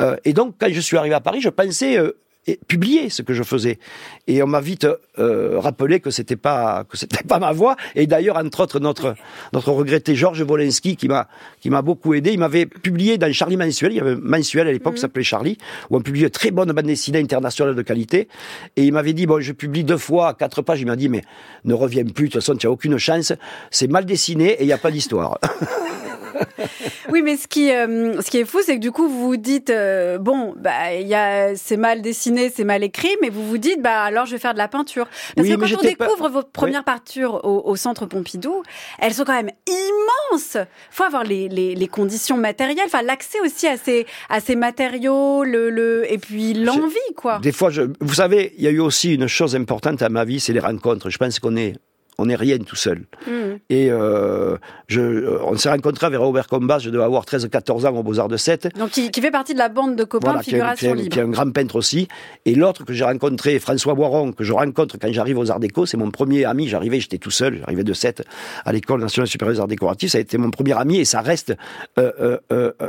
[0.00, 3.22] Euh, et donc, quand je suis arrivé à Paris, je pensais euh, et publier ce
[3.22, 3.78] que je faisais.
[4.26, 4.86] Et on m'a vite
[5.18, 7.76] euh, rappelé que c'était pas que c'était pas ma voix.
[7.94, 9.14] Et d'ailleurs, entre autres, notre
[9.52, 11.28] notre regretté Georges Wolinski qui m'a
[11.60, 12.32] qui m'a beaucoup aidé.
[12.32, 13.92] Il m'avait publié dans Charlie mensuel.
[13.92, 15.02] Il y avait un mensuel à l'époque qui mhm.
[15.02, 15.58] s'appelait Charlie
[15.90, 18.28] où on publiait très bonne bande dessinée internationale de qualité.
[18.76, 20.80] Et il m'avait dit bon, je publie deux fois quatre pages.
[20.80, 21.22] Il m'a dit mais
[21.64, 22.28] ne reviens plus.
[22.28, 23.32] De toute façon, tu as aucune chance.
[23.70, 25.38] C'est mal dessiné et il n'y a pas d'histoire.
[27.10, 29.36] oui, mais ce qui, euh, ce qui est fou, c'est que du coup, vous vous
[29.36, 33.58] dites, euh, bon, bah, y a, c'est mal dessiné, c'est mal écrit, mais vous vous
[33.58, 35.06] dites, bah, alors je vais faire de la peinture.
[35.36, 38.62] Parce que quand on découvre vos premières peintures au, Centre Pompidou,
[38.98, 40.56] elles sont quand même immenses.
[40.90, 45.44] faut avoir les, les, les conditions matérielles, enfin, l'accès aussi à ces, à ces matériaux,
[45.44, 47.40] le, le, et puis l'envie, quoi.
[47.40, 50.24] Des fois, je, vous savez, il y a eu aussi une chose importante à ma
[50.24, 51.10] vie, c'est les rencontres.
[51.10, 51.74] Je pense qu'on est
[52.18, 53.04] on n'est rien tout seul.
[53.26, 53.32] Mm.
[53.70, 57.96] Et euh, je, euh, on s'est rencontrés avec Robert Combas, je devais avoir 13-14 ans
[57.96, 58.68] au Beaux-Arts de Sète.
[58.76, 60.56] Donc, qui, qui fait partie de la bande de copains Voilà, de qui est, qui,
[60.56, 61.14] figuration est, libre.
[61.14, 62.08] qui est un grand peintre aussi.
[62.44, 65.86] Et l'autre que j'ai rencontré, François Boiron, que je rencontre quand j'arrive aux Arts Déco,
[65.86, 66.68] c'est mon premier ami.
[66.68, 68.24] J'arrivais, j'étais tout seul, j'arrivais de Sète
[68.64, 70.10] à l'École nationale supérieure des arts décoratifs.
[70.10, 71.54] Ça a été mon premier ami et ça reste
[71.98, 72.38] euh,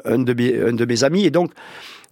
[0.05, 1.25] un, de mes, un de mes amis.
[1.25, 1.51] Et donc,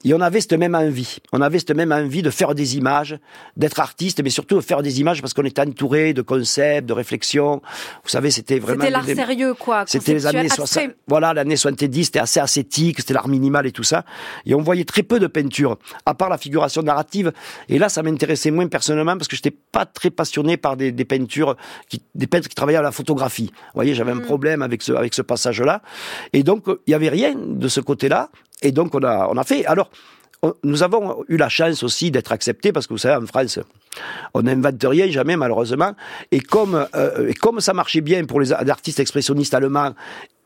[0.03, 1.17] et on avait cette même envie.
[1.31, 3.17] On avait cette même envie de faire des images,
[3.57, 6.93] d'être artiste, mais surtout de faire des images parce qu'on était entouré de concepts, de
[6.93, 7.61] réflexions.
[8.03, 8.81] Vous savez, c'était vraiment.
[8.81, 9.83] C'était l'art sérieux, quoi.
[9.87, 10.65] c'était les années abstrait.
[10.65, 10.91] 60.
[11.07, 14.03] Voilà, l'année 70, c'était assez ascétique, c'était l'art minimal et tout ça.
[14.45, 17.31] Et on voyait très peu de peinture, à part la figuration narrative.
[17.69, 21.05] Et là, ça m'intéressait moins personnellement parce que j'étais pas très passionné par des, des
[21.05, 21.55] peintures,
[21.89, 23.51] qui, des peintres qui travaillaient à la photographie.
[23.53, 25.81] Vous voyez, j'avais un problème avec ce, avec ce passage-là.
[26.33, 28.29] Et donc, euh, il y avait rien de ce côté-là.
[28.63, 29.65] Et donc, on a, on a fait.
[29.67, 29.89] Alors,
[30.41, 33.59] on- nous avons eu la chance aussi d'être acceptés parce que vous savez, en France,
[34.33, 35.93] on n'invente rien jamais malheureusement.
[36.31, 39.93] Et comme, euh, et comme ça marchait bien pour les artistes expressionnistes allemands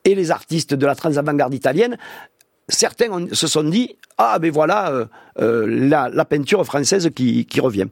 [0.04, 1.98] et les artistes de la trans-avant-garde italienne,
[2.70, 5.06] certains se sont dit ah ben voilà euh,
[5.40, 7.86] euh, la, la peinture française qui, qui revient.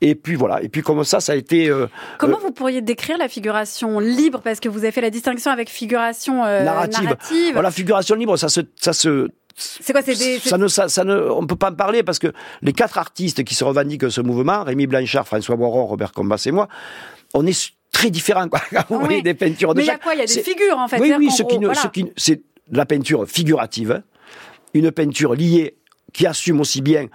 [0.00, 0.62] Et puis voilà.
[0.62, 1.86] Et puis comme ça, ça a été euh,
[2.18, 4.40] Comment vous pourriez décrire la figuration libre?
[4.42, 7.14] Parce que vous avez fait la distinction avec figuration narrative.
[7.52, 10.38] Voilà, figuration libre, ça se, ça se, C'est quoi des.
[10.38, 13.42] ça ne, ça, ça ne, on peut pas en parler parce que les quatre artistes
[13.42, 16.68] qui se revendiquent ce mouvement, Rémi Blanchard, François Boiron, Robert Combas et moi,
[17.32, 18.48] on est très différents.
[18.48, 18.60] Quoi.
[18.70, 19.04] Quand vous Oui.
[19.06, 20.88] voyez des peintures de Mais il y a quoi Il y a des figures, en
[20.88, 21.00] fait.
[21.00, 21.80] Oui, oui, ce qui, gros, ne- voilà.
[21.80, 24.02] ce qui, c'est de la peinture figurative,
[24.74, 25.76] une peinture liée
[26.16, 27.06] qui assume aussi bien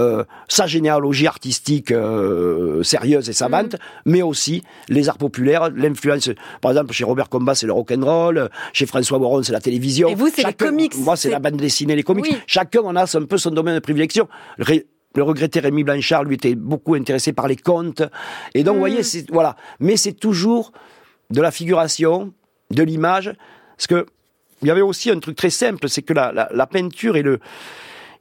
[0.00, 3.78] euh, sa généalogie artistique euh, sérieuse et savante, Mm.
[4.06, 6.30] mais aussi les arts populaires, l'influence.
[6.60, 10.08] Par exemple, chez Robert Combas, c'est le rock'n'roll, chez François Boron, c'est la télévision.
[10.08, 12.26] Et vous, c'est les comics, Moi, c'est la bande dessinée, les comics.
[12.28, 12.36] Oui.
[12.48, 14.28] Chacun, on a un peu son domaine de prédilection.
[14.58, 18.02] Ré- le regretté Rémi Blanchard, lui, était beaucoup intéressé par les contes.
[18.54, 18.88] Et donc, vous Mm.
[18.88, 19.56] voyez, voilà.
[19.78, 20.72] Mais c'est toujours
[21.30, 22.32] de la figuration,
[22.70, 23.32] de l'image.
[23.76, 24.06] Parce que,
[24.62, 27.22] il y avait aussi un truc très simple, c'est que la, la, la peinture est
[27.22, 27.38] le,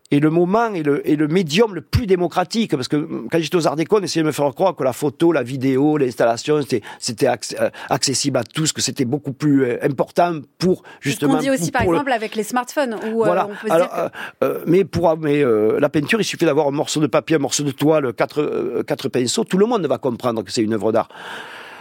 [0.09, 2.71] est le moment et le, et le médium le plus démocratique.
[2.75, 4.93] Parce que hum, quand j'étais aux Arts on essayait de me faire croire que la
[4.93, 6.59] photo, la vidéo, l'installation,
[6.99, 11.33] c'était, euh, accessible à tous, que c'était beaucoup plus euh, important pour, C'est ce justement.
[11.35, 13.45] qu'on dit aussi, par le- exemple, avec les smartphones, où euh, voilà.
[13.47, 13.95] on peut Alors, dire
[14.39, 17.07] que- euh, euh, mais pour mais euh, la peinture, il suffit d'avoir un morceau de
[17.07, 19.43] papier, un morceau de toile, quatre euh, quatre pinceaux.
[19.43, 21.09] Tout le monde va comprendre que c'est une œuvre d'art.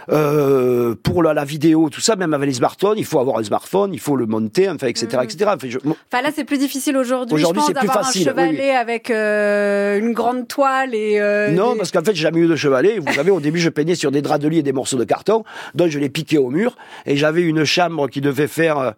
[0.09, 3.43] Euh, pour la, la vidéo, tout ça, même avec les smartphones, il faut avoir un
[3.43, 5.23] smartphone, il faut le monter, enfin, etc., Mhm.
[5.23, 5.51] etc.
[5.55, 7.35] Enfin, je- Enfin là, c'est plus difficile aujourd'hui.
[7.35, 8.69] Aujourd'hui, c'est plus facile, un chevalet oui, oui.
[8.69, 11.19] avec euh, une grande toile et.
[11.19, 12.99] euh, non, des- parce qu'en fait, j'ai jamais eu de chevalet.
[12.99, 15.03] Vous savez, au début, je peignais sur des draps de lit et des morceaux de
[15.03, 15.43] carton,
[15.75, 18.77] donc je les piquais au mur, et j'avais une chambre qui devait faire.
[18.77, 18.91] euh,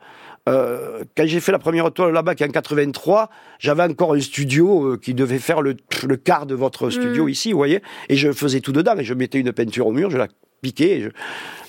[0.47, 4.19] euh, quand j'ai fait la première toile là-bas, qui est en 83, j'avais encore un
[4.21, 5.75] studio euh, qui devait faire le,
[6.07, 7.29] le quart de votre studio Mm.
[7.29, 10.09] ici, vous voyez, et je faisais tout dedans, et je mettais une peinture au mur,
[10.09, 10.27] je la
[10.63, 11.09] je-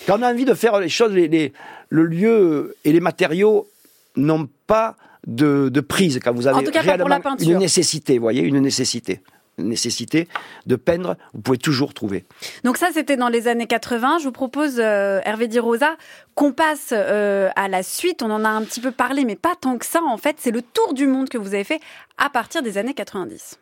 [0.07, 1.53] Quand on a envie de faire les choses, les, les-
[1.89, 3.69] le lieu et les matériaux
[4.17, 7.31] n'ont pas de, de prise quand vous avez En tout cas, pas pour la réellement
[7.37, 7.51] peinture.
[7.53, 9.21] une nécessité, vous voyez, une nécessité.
[9.59, 10.27] Une nécessité
[10.65, 12.25] de peindre, vous pouvez toujours trouver.
[12.65, 14.19] Donc ça, c'était dans les années 80.
[14.21, 15.97] Je vous propose, euh, Hervé Di Rosa,
[16.35, 18.23] qu'on passe euh, à la suite.
[18.23, 20.01] On en a un petit peu parlé, mais pas tant que ça.
[20.07, 21.81] En fait, c'est le tour du monde que vous avez fait
[22.17, 23.59] à partir des années 90.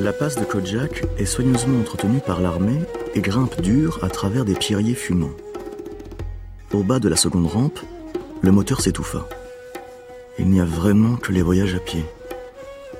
[0.00, 2.80] La passe de Kojak est soigneusement entretenue par l'armée
[3.14, 5.36] et grimpe dur à travers des pierriers fumants.
[6.72, 7.80] Au bas de la seconde rampe,
[8.42, 9.28] le moteur s'étouffa.
[10.38, 12.04] Il n'y a vraiment que les voyages à pied.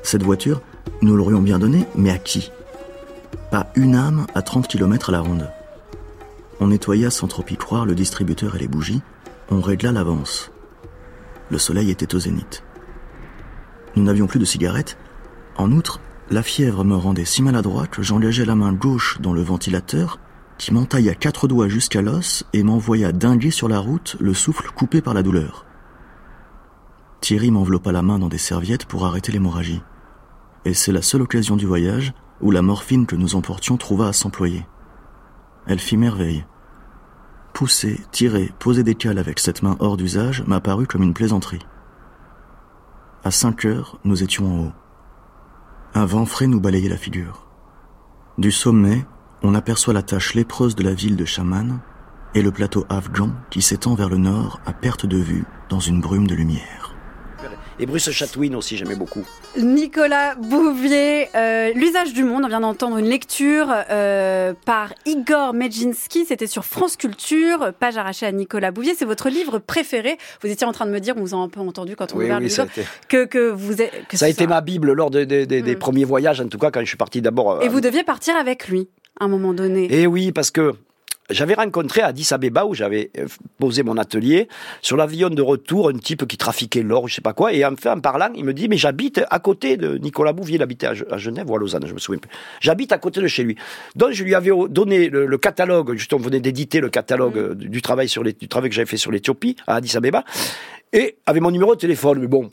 [0.03, 0.61] Cette voiture,
[1.03, 2.51] nous l'aurions bien donnée, mais à qui?
[3.51, 5.51] Pas une âme à 30 km à la ronde.
[6.61, 9.03] On nettoya sans trop y croire le distributeur et les bougies,
[9.51, 10.51] on régla l'avance.
[11.51, 12.63] Le soleil était au zénith.
[13.97, 14.97] Nous n'avions plus de cigarettes.
[15.57, 19.43] En outre, la fièvre me rendait si maladroit que j'engageai la main gauche dans le
[19.43, 20.21] ventilateur,
[20.59, 25.01] qui m'entailla quatre doigts jusqu'à l'os et m'envoya dinguer sur la route, le souffle coupé
[25.01, 25.67] par la douleur.
[27.21, 29.83] Thierry m'enveloppa la main dans des serviettes pour arrêter l'hémorragie.
[30.65, 34.13] Et c'est la seule occasion du voyage où la morphine que nous emportions trouva à
[34.13, 34.65] s'employer.
[35.67, 36.45] Elle fit merveille.
[37.53, 41.67] Pousser, tirer, poser des cales avec cette main hors d'usage m'a paru comme une plaisanterie.
[43.25, 44.73] À cinq heures, nous étions en haut.
[45.93, 47.47] Un vent frais nous balayait la figure.
[48.39, 49.05] Du sommet,
[49.43, 51.81] on aperçoit la tache lépreuse de la ville de Chaman
[52.35, 56.01] et le plateau afghan qui s'étend vers le nord à perte de vue dans une
[56.01, 56.90] brume de lumière.
[57.83, 59.25] Et Bruce Chatwin aussi, j'aimais beaucoup.
[59.57, 66.27] Nicolas Bouvier, euh, L'usage du monde, on vient d'entendre une lecture euh, par Igor Medzinski,
[66.27, 70.19] c'était sur France Culture, page arrachée à Nicolas Bouvier, c'est votre livre préféré.
[70.43, 72.19] Vous étiez en train de me dire, on vous a un peu entendu quand on
[72.19, 73.93] Oui, oui, le été, que, que vous êtes...
[74.13, 75.79] ça a été ma Bible lors de- de- de- des Mm.
[75.79, 77.53] premiers voyages, en tout cas quand je suis parti d'abord.
[77.53, 78.89] euh, Et vous deviez partir avec lui,
[79.19, 79.89] à un moment donné.
[79.91, 80.75] Et oui, parce que
[81.31, 83.27] j'avais rencontré à Addis Abeba où j'avais euh,
[83.59, 84.49] posé mon atelier
[84.83, 87.77] sur l'avion de retour un type qui trafiquait l'or, je sais pas quoi, et en
[87.77, 90.87] fait en parlant, il me dit mais j'habite à côté de Nicolas Bouvier, il habitait
[90.87, 92.31] à Genève ou à Lausanne, je me souviens plus.
[92.61, 93.57] J'habite à côté de chez lui.
[93.97, 97.55] Donc je lui avais donné le, catalogue, justement on venait d'éditer le catalogue mmh.
[97.55, 100.25] du travail sur les, du travail que j'avais fait sur l'Éthiopie à Addis Abeba,
[100.93, 102.49] et avec mon numéro de téléphone, mais bon.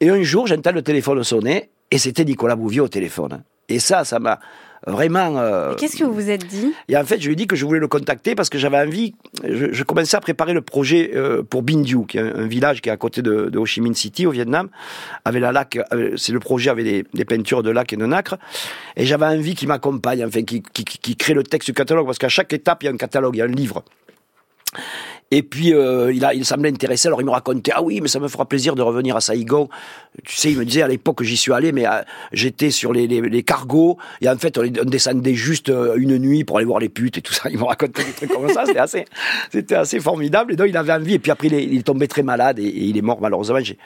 [0.00, 3.42] Et un jour, j'entends le téléphone sonner, et c'était Nicolas Bouvier au téléphone.
[3.68, 4.40] Et ça, ça m'a
[4.86, 5.38] vraiment.
[5.38, 7.56] Euh, Qu'est-ce que vous vous êtes dit Et en fait, je lui ai dit que
[7.56, 9.14] je voulais le contacter parce que j'avais envie.
[9.44, 12.92] Je, commençais à préparer le projet euh, pour Bindu, qui est un, village qui est
[12.92, 14.68] à côté de, Ho Chi Minh City au Vietnam,
[15.24, 15.78] avec la lac.
[15.92, 18.38] Euh, c'est le projet avec des, peintures de lac et de nacre.
[18.96, 22.28] Et j'avais envie qu'il m'accompagne, enfin, qui, qui crée le texte du catalogue, parce qu'à
[22.28, 23.84] chaque étape, il y a un catalogue, il y a un livre.
[25.32, 28.08] Et puis euh, il, a, il semblait intéressé, alors il me racontait ah oui mais
[28.08, 29.70] ça me fera plaisir de revenir à Saigon.
[30.26, 32.02] Tu sais, il me disait à l'époque j'y suis allé, mais euh,
[32.34, 36.44] j'étais sur les, les, les, cargos et en fait on, descendait juste euh, une nuit
[36.44, 37.48] pour aller voir les putes et tout ça.
[37.50, 39.06] Il me racontait des trucs comme ça, c'était assez,
[39.50, 40.52] c'était assez formidable.
[40.52, 43.02] Et donc il avait envie et puis après il est, très malade et, il est
[43.02, 43.60] mort malheureusement.
[43.60, 43.78] J'ai,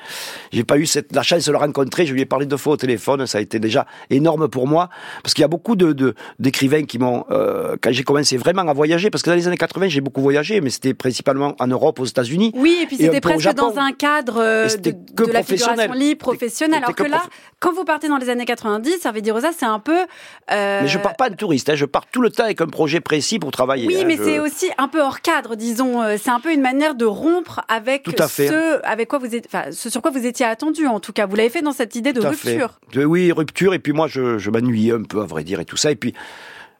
[0.50, 2.06] j'ai pas eu cette, la chance de le rencontrer.
[2.06, 4.90] Je lui ai parlé deux fois au téléphone, ça a été déjà énorme pour moi
[5.22, 9.10] parce qu'il y a beaucoup de, d'écrivains qui m'ont quand j'ai commencé vraiment à voyager
[9.10, 12.04] parce que dans les années 80 j'ai beaucoup voyagé, mais c'était principalement en Europe, aux
[12.04, 12.52] États-unis.
[12.54, 16.82] Oui, et puis c'était presque dans un cadre euh, de, la figuration libre professionnelle.
[16.82, 17.22] Alors que, là,
[17.60, 19.98] quand vous partez dans les années 90, Hervé Rosa, c'est un peu.
[20.50, 20.82] Euh...
[20.82, 23.00] Mais je pars pas de touriste, hein, je pars tout le temps avec un projet
[23.00, 23.86] précis pour travailler.
[23.86, 26.02] Oui, hein, mais c'est aussi un peu hors cadre, disons.
[26.02, 29.64] Euh, c'est un peu une manière de rompre avec ce, avec quoi vous êtes, enfin,
[29.72, 30.86] ce sur quoi vous étiez attendu.
[30.86, 32.78] En tout cas, vous l'avez fait dans cette idée de rupture.
[32.94, 33.74] Oui, rupture.
[33.74, 35.90] Et puis moi, je, je m'ennuyais un peu, à vrai dire, et tout ça.
[35.90, 36.14] Et puis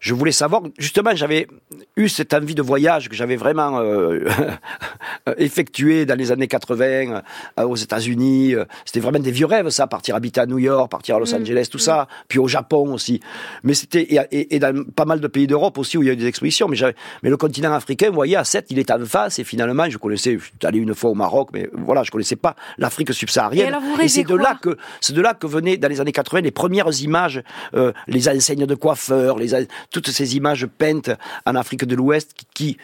[0.00, 1.46] je voulais savoir, justement, j'avais
[1.96, 4.28] eu cette envie de voyage que j'avais vraiment euh,
[5.38, 7.22] effectué dans les années 80
[7.58, 8.54] euh, aux États-Unis.
[8.84, 11.42] C'était vraiment des vieux rêves, ça, partir habiter à New York, partir à Los mm.
[11.42, 13.20] Angeles, tout ça, puis au Japon aussi.
[13.62, 16.16] Mais c'était et, dans pas mal de pays d'Europe aussi où il y a eu
[16.16, 16.68] des expositions.
[16.68, 16.76] Mais,
[17.22, 19.38] mais le continent africain, vous voyez, à 7, il est en face.
[19.38, 22.36] Et finalement, je connaissais, je suis allé une fois au Maroc, mais voilà, je connaissais
[22.36, 23.76] pas l'Afrique subsaharienne.
[24.00, 26.50] Et, c'est de là que c'est de là que venaient dans les années 80 les
[26.50, 27.42] premières images,
[27.74, 29.54] euh, les enseignes de coiffeurs, les
[29.90, 31.10] toutes ces images peintes
[31.44, 32.76] en Afrique de l'Ouest qui,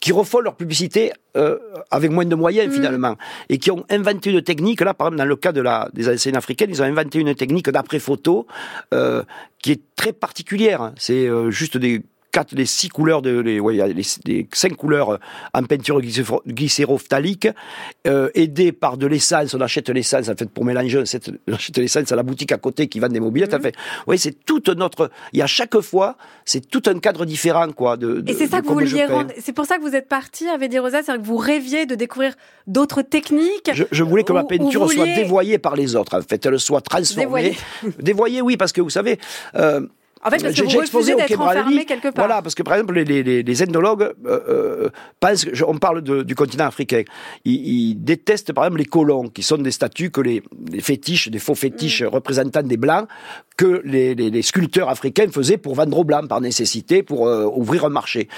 [0.00, 1.58] qui refont leur publicité euh,
[1.90, 2.74] avec moins de moyens mm.
[2.74, 3.16] finalement
[3.48, 6.08] et qui ont inventé une technique là par exemple dans le cas de la des
[6.08, 8.46] enseignes africaines ils ont inventé une technique d'après photo
[8.92, 9.22] euh,
[9.62, 12.02] qui est très particulière c'est euh, juste des
[12.34, 15.18] quatre, les six couleurs de, les, ouais, les, les, cinq couleurs euh,
[15.54, 16.00] en peinture
[16.46, 17.48] glycérophthalique,
[18.08, 19.54] euh, aidé par de l'essence.
[19.54, 22.88] On achète l'essence, en fait, pour mélanger, on achète l'essence à la boutique à côté
[22.88, 23.54] qui vend des mobilettes.
[23.54, 23.76] Mm fait,
[24.08, 27.96] oui, c'est toute notre, il y a chaque fois, c'est tout un cadre différent, quoi.
[27.96, 30.48] De, Et c'est ça que vous vouliez rendre, c'est pour ça que vous êtes parti
[30.48, 32.34] avec des Rosa, c'est que vous rêviez de découvrir
[32.66, 33.70] d'autres techniques.
[33.72, 36.80] Je, je, voulais que ma peinture soit dévoyée par les autres, en fait, elle soit
[36.80, 37.56] transformée.
[38.00, 39.18] Dévoyée, oui, parce que vous savez,
[39.54, 39.86] euh,
[40.24, 42.26] en fait, parce que vous refusez d'être enfermé quelque part.
[42.26, 44.88] Voilà, parce que par exemple, les, les, les ethnologues euh, euh
[45.20, 47.02] pensent, on parle de, du continent africain,
[47.44, 51.28] ils, ils, détestent par exemple les colons, qui sont des statues que les, les fétiches,
[51.28, 52.06] des faux fétiches mm.
[52.06, 53.06] représentant des blancs,
[53.56, 57.84] que les, les, sculpteurs africains faisaient pour vendre aux blancs par nécessité, pour euh, ouvrir
[57.84, 58.28] un marché.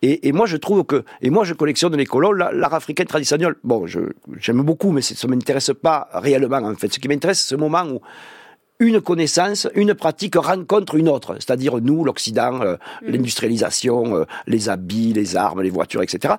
[0.00, 3.54] Et, et, moi, je trouve que, et moi, je collectionne les colons, l'art africain traditionnel.
[3.64, 6.92] Bon, j'aime beaucoup, mais ça m'intéresse pas réellement en fait.
[6.92, 8.00] Ce qui m'intéresse, c'est ce moment où
[8.82, 13.10] une connaissance, une pratique rencontre une autre, c'est-à-dire nous, l'Occident, euh, mm.
[13.12, 16.34] l'industrialisation, euh, les habits, les armes, les voitures, etc.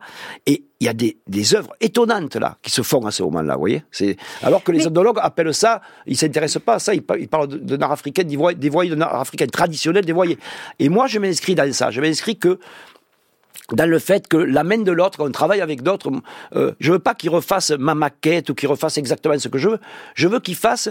[0.45, 3.53] Et il y a des, des œuvres étonnantes là qui se font à ce moment-là,
[3.53, 3.84] vous voyez.
[3.91, 7.58] C'est alors que les ethnologues appellent ça, ils s'intéressent pas à ça, ils, parlent de,
[7.58, 10.38] de l'art africain, des voyés de l'art africain traditionnel, des voyés.
[10.79, 11.91] Et moi, je m'inscris dans ça.
[11.91, 12.60] Je m'inscris que
[13.71, 16.12] dans le fait que la main de l'autre, quand on travaille avec d'autres,
[16.58, 19.69] euh, je veux pas qu'il refasse ma maquette ou qu'il refasse exactement ce que je
[19.69, 19.79] veux.
[20.15, 20.89] Je veux qu'il fasse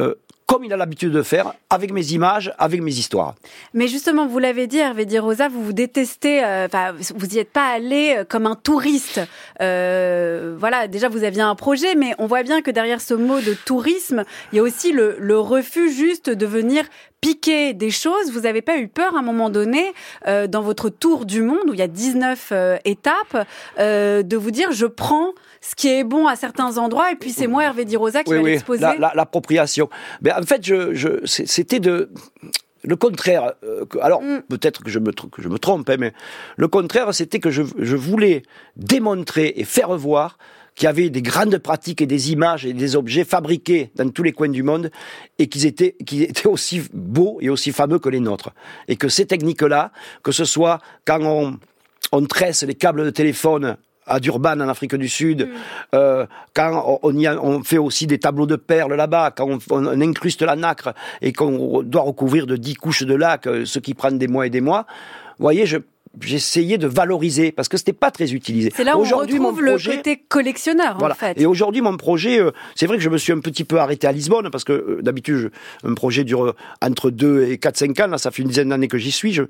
[0.00, 0.14] euh,
[0.46, 3.34] comme il a l'habitude de faire, avec mes images, avec mes histoires.
[3.72, 6.68] Mais justement, vous l'avez dit, Hervé Di Rosa, vous vous détestez, euh,
[7.14, 9.20] vous n'y êtes pas allé euh, comme un touriste.
[9.62, 13.40] Euh, voilà, déjà, vous aviez un projet, mais on voit bien que derrière ce mot
[13.40, 16.84] de tourisme, il y a aussi le, le refus juste de venir
[17.24, 18.30] piquer des choses.
[18.30, 19.94] Vous n'avez pas eu peur à un moment donné,
[20.28, 23.46] euh, dans votre tour du monde, où il y a 19 euh, étapes,
[23.78, 27.46] de vous dire, je prends ce qui est bon à certains endroits, et puis c'est
[27.46, 28.86] moi, Hervé Di Rosa, qui oui, va l'exposer.
[29.14, 29.88] L'appropriation.
[30.20, 32.10] Mais en fait, je, je, c'était de
[32.82, 33.54] le contraire.
[34.02, 34.42] alors mm.
[34.50, 36.12] peut-être que je me que je me trompe, hein, mais
[36.56, 38.42] le contraire, c'était que je, je voulais
[38.76, 40.36] démontrer et faire voir
[40.74, 44.32] qui avaient des grandes pratiques et des images et des objets fabriqués dans tous les
[44.32, 44.90] coins du monde
[45.38, 45.96] et qui étaient,
[46.44, 48.50] aussi beaux et aussi fameux que les nôtres.
[48.88, 51.58] Et que ces techniques-là, que ce soit quand on,
[52.12, 55.50] on tresse les câbles de téléphone à Durban en Afrique du Sud, mm.
[55.94, 59.58] euh, quand on, y a, on fait aussi des tableaux de perles là-bas, quand on,
[59.70, 63.78] on, incruste la nacre et qu'on doit recouvrir de dix couches de lac, euh, ce
[63.78, 64.86] qui prend des mois et des mois.
[65.38, 65.78] Vous voyez, je,
[66.20, 68.72] j'essayais de valoriser parce que c'était pas très utilisé.
[68.74, 71.14] C'est là où on retrouve le côté collectionneur voilà.
[71.14, 71.40] en fait.
[71.40, 74.06] Et aujourd'hui, mon projet, euh, c'est vrai que je me suis un petit peu arrêté
[74.06, 75.50] à Lisbonne parce que euh, d'habitude,
[75.82, 78.06] un projet dure euh, entre 2 et 4 5 ans.
[78.08, 79.32] Là, ça fait une dizaine d'années que j'y suis.
[79.32, 79.42] Je...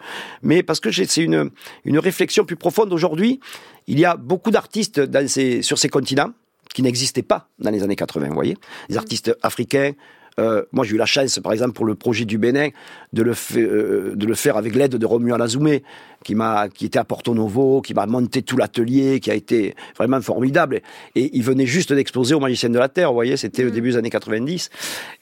[0.43, 1.51] Mais parce que c'est une
[1.85, 3.41] une réflexion plus profonde aujourd'hui.
[3.87, 6.33] Il y a beaucoup d'artistes dans ces, sur ces continents
[6.73, 8.57] qui n'existaient pas dans les années 80, vous voyez.
[8.89, 9.93] Les artistes africains,
[10.41, 12.69] euh, moi, j'ai eu la chance, par exemple, pour le projet du Bénin,
[13.13, 15.83] de le, euh, de le faire avec l'aide de Romuald Azoumé,
[16.25, 19.75] qui m'a, qui était à Porto Novo, qui m'a monté tout l'atelier, qui a été
[19.97, 20.81] vraiment formidable.
[21.15, 23.73] Et, il venait juste d'exposer au Magicien de la Terre, vous voyez, c'était au mm.
[23.73, 24.71] début des années 90.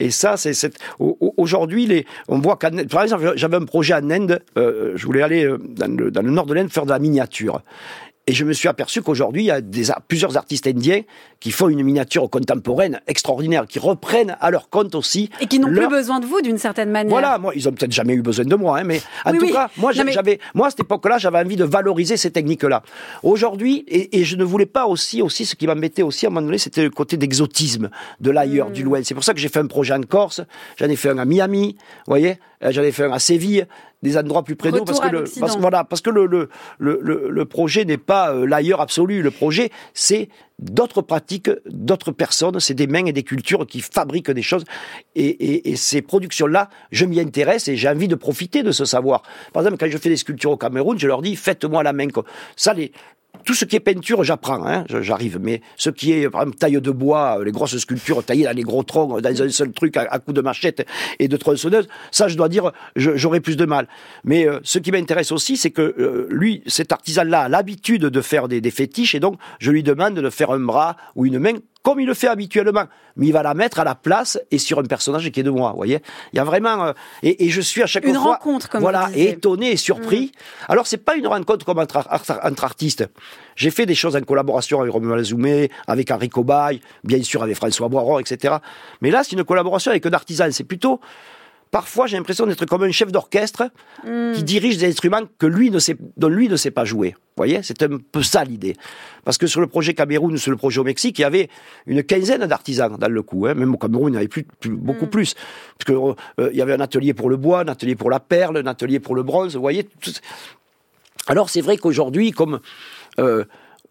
[0.00, 0.54] Et ça, c'est,
[0.98, 5.22] aujourd'hui, les, on voit qu'à, par exemple, j'avais un projet en Inde, euh, je voulais
[5.22, 7.62] aller dans le, dans le nord de l'Inde faire de la miniature.
[8.28, 11.02] Et je me suis aperçu qu'aujourd'hui, il y a des, plusieurs artistes indiens
[11.40, 15.28] qui font une miniature contemporaine extraordinaire, qui reprennent à leur compte aussi.
[15.40, 17.10] Et qui n'ont plus besoin de vous d'une certaine manière.
[17.10, 19.70] Voilà, moi, ils ont peut-être jamais eu besoin de moi, hein, mais en tout cas,
[19.76, 22.84] moi, j'avais, moi, à cette époque-là, j'avais envie de valoriser ces techniques-là.
[23.24, 26.46] Aujourd'hui, et, je ne voulais pas aussi, aussi, ce qui m'embêtait aussi à un moment
[26.46, 28.86] donné, c'était le côté d'exotisme, de l'ailleurs, du hmm.
[28.86, 29.00] loin.
[29.02, 30.42] C'est pour ça que j'ai fait un projet en Corse,
[30.76, 33.66] j'en ai fait un à Miami, vous voyez, euh, j'en ai fait un à Séville,
[34.02, 35.24] des endroits plus près parce que le
[35.58, 39.22] voilà parce que le le, le, le projet n'est pas euh, l'ailleurs absolu.
[39.22, 44.30] Le projet c'est d'autres pratiques d'autres personnes c'est des mains et des cultures qui fabriquent
[44.30, 44.64] des choses.
[45.14, 48.72] Et, et, et ces productions là je m'y intéresse et j'ai envie de profiter de
[48.72, 49.22] ce savoir.
[49.52, 52.08] Par exemple quand je fais des sculptures au Cameroun je leur dis faites-moi la main
[52.56, 52.92] ça les
[53.44, 55.38] tout ce qui est peinture, j'apprends, hein, j'arrive.
[55.40, 58.56] Mais ce qui est, par exemple, taille de bois, euh, les grosses sculptures taillées dans
[58.56, 60.86] les gros troncs, dans un seul truc à, coups de machette
[61.18, 63.88] et de tronçonneuse, ça, je dois dire, j'aurais plus de mal.
[64.24, 68.20] Mais euh, ce qui m'intéresse aussi, c'est que euh, lui, cet artisan-là, a l'habitude de
[68.20, 71.38] faire des, des fétiches, et donc je lui demande de faire un bras ou une
[71.38, 72.84] main comme il le fait habituellement,
[73.16, 75.50] mais il va la mettre à la place et sur un personnage qui est de
[75.50, 75.70] moi.
[75.70, 76.00] Vous voyez,
[76.32, 76.92] il y a vraiment euh,
[77.22, 80.26] et, et, je suis à chaque une fois rencontre, comme voilà, étonné et surpris.
[80.26, 80.72] Mm.
[80.72, 83.08] Alors c'est pas une rencontre comme entre, entre artistes.
[83.56, 87.56] J'ai fait des choses en collaboration avec Romuald Zoumé, avec Henri Cobaye, bien sûr avec
[87.56, 88.56] François Boiron, etc.
[89.00, 90.46] Mais là, c'est une collaboration avec un artisan.
[90.50, 91.00] C'est plutôt
[91.72, 93.64] parfois j'ai l'impression d'être comme un chef d'orchestre
[94.06, 94.34] hmm.
[94.34, 97.16] qui dirige des instruments que lui ne sait, dont lui ne sait pas jouer.
[97.16, 98.76] Vous voyez, c'est un peu ça l'idée.
[99.24, 101.48] Parce que sur le projet Cameroun, sur le projet au Mexique, il y avait
[101.86, 103.46] une quinzaine d'artisans dans le coup.
[103.46, 103.54] Hein.
[103.54, 105.10] Même au Cameroun, il y avait plus, beaucoup hmm.
[105.10, 105.34] plus.
[105.78, 108.20] Parce que euh, il y avait un atelier pour le bois, un atelier pour la
[108.20, 109.54] perle, un atelier pour le bronze.
[109.56, 109.88] Vous voyez.
[111.26, 112.60] Alors c'est vrai qu'aujourd'hui, comme
[113.18, 113.44] euh,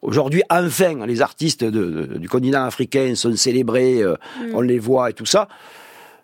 [0.03, 4.55] Aujourd'hui, enfin, les artistes du continent africain sont célébrés, euh, hmm.
[4.55, 5.47] on les voit et tout ça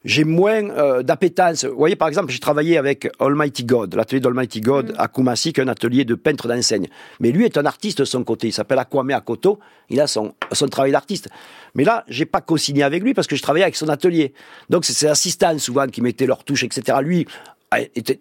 [0.08, 1.65] j'ai moins euh, d'appétence.
[1.65, 4.96] Vous voyez, par exemple, j'ai travaillé avec Almighty God, l'atelier d'Almighty God mm.
[4.98, 6.88] à Kumasi, qui est un atelier de peintre d'enseigne.
[7.20, 8.48] Mais lui est un artiste de son côté.
[8.48, 9.60] Il s'appelle Akwame Akoto.
[9.89, 11.28] Il a son, son travail d'artiste.
[11.76, 14.34] Mais là, j'ai pas co-signé avec lui parce que je travaillais avec son atelier.
[14.70, 17.00] Donc, c'est ses assistants souvent qui mettaient leurs touches, etc.
[17.02, 17.28] Lui,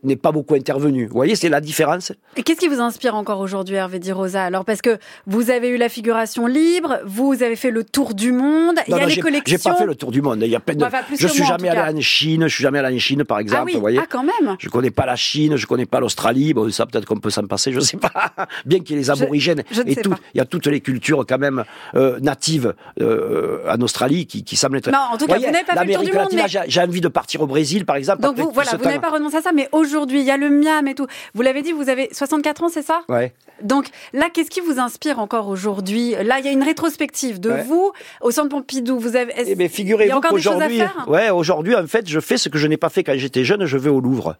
[0.03, 1.07] n'est pas beaucoup intervenu.
[1.07, 2.13] Vous voyez, c'est la différence.
[2.37, 4.43] Et qu'est-ce qui vous inspire encore aujourd'hui, Hervé Di Rosa?
[4.43, 8.33] Alors, parce que vous avez eu la figuration libre, vous avez fait le tour du
[8.33, 9.57] monde, il y a les collections.
[9.57, 10.41] J'ai pas fait le tour du monde.
[10.43, 10.85] Il y a plein de...
[11.17, 13.63] je suis jamais allé en Chine, je suis jamais allé en Chine, par exemple.
[13.63, 14.57] Ah oui, vous voyez ah, quand même.
[14.59, 16.53] Je connais pas la Chine, je connais pas l'Australie.
[16.53, 18.11] Bon, ça peut-être qu'on peut s'en passer, je sais pas.
[18.67, 21.39] Bien qu'il y ait les aborigènes et tout, il y a toutes les cultures quand
[21.39, 24.91] même euh, natives euh, en Australie qui, qui semblent être.
[24.91, 26.29] Non, en tout cas, vous n'avez pas fait le tour du monde.
[26.33, 26.65] Mais...
[26.67, 28.23] J'ai envie de partir au Brésil, par exemple.
[28.23, 30.87] Donc vous, voilà, vous n'avez pas renoncé ça, mais aujourd'hui, il y a le miam
[30.89, 31.07] et tout.
[31.35, 33.03] Vous l'avez dit, vous avez 64 ans, c'est ça?
[33.09, 33.33] Ouais.
[33.63, 36.15] Donc là, qu'est-ce qui vous inspire encore aujourd'hui?
[36.23, 38.99] Là, il y a une rétrospective de vous au Centre Pompidou.
[38.99, 39.33] Vous avez.
[39.37, 42.89] Eh bien, figurez-vous qu'aujourd'hui, ouais, aujourd'hui, en fait, je fais ce que je n'ai pas
[42.89, 43.65] fait quand j'étais jeune.
[43.65, 44.37] Je vais au Louvre.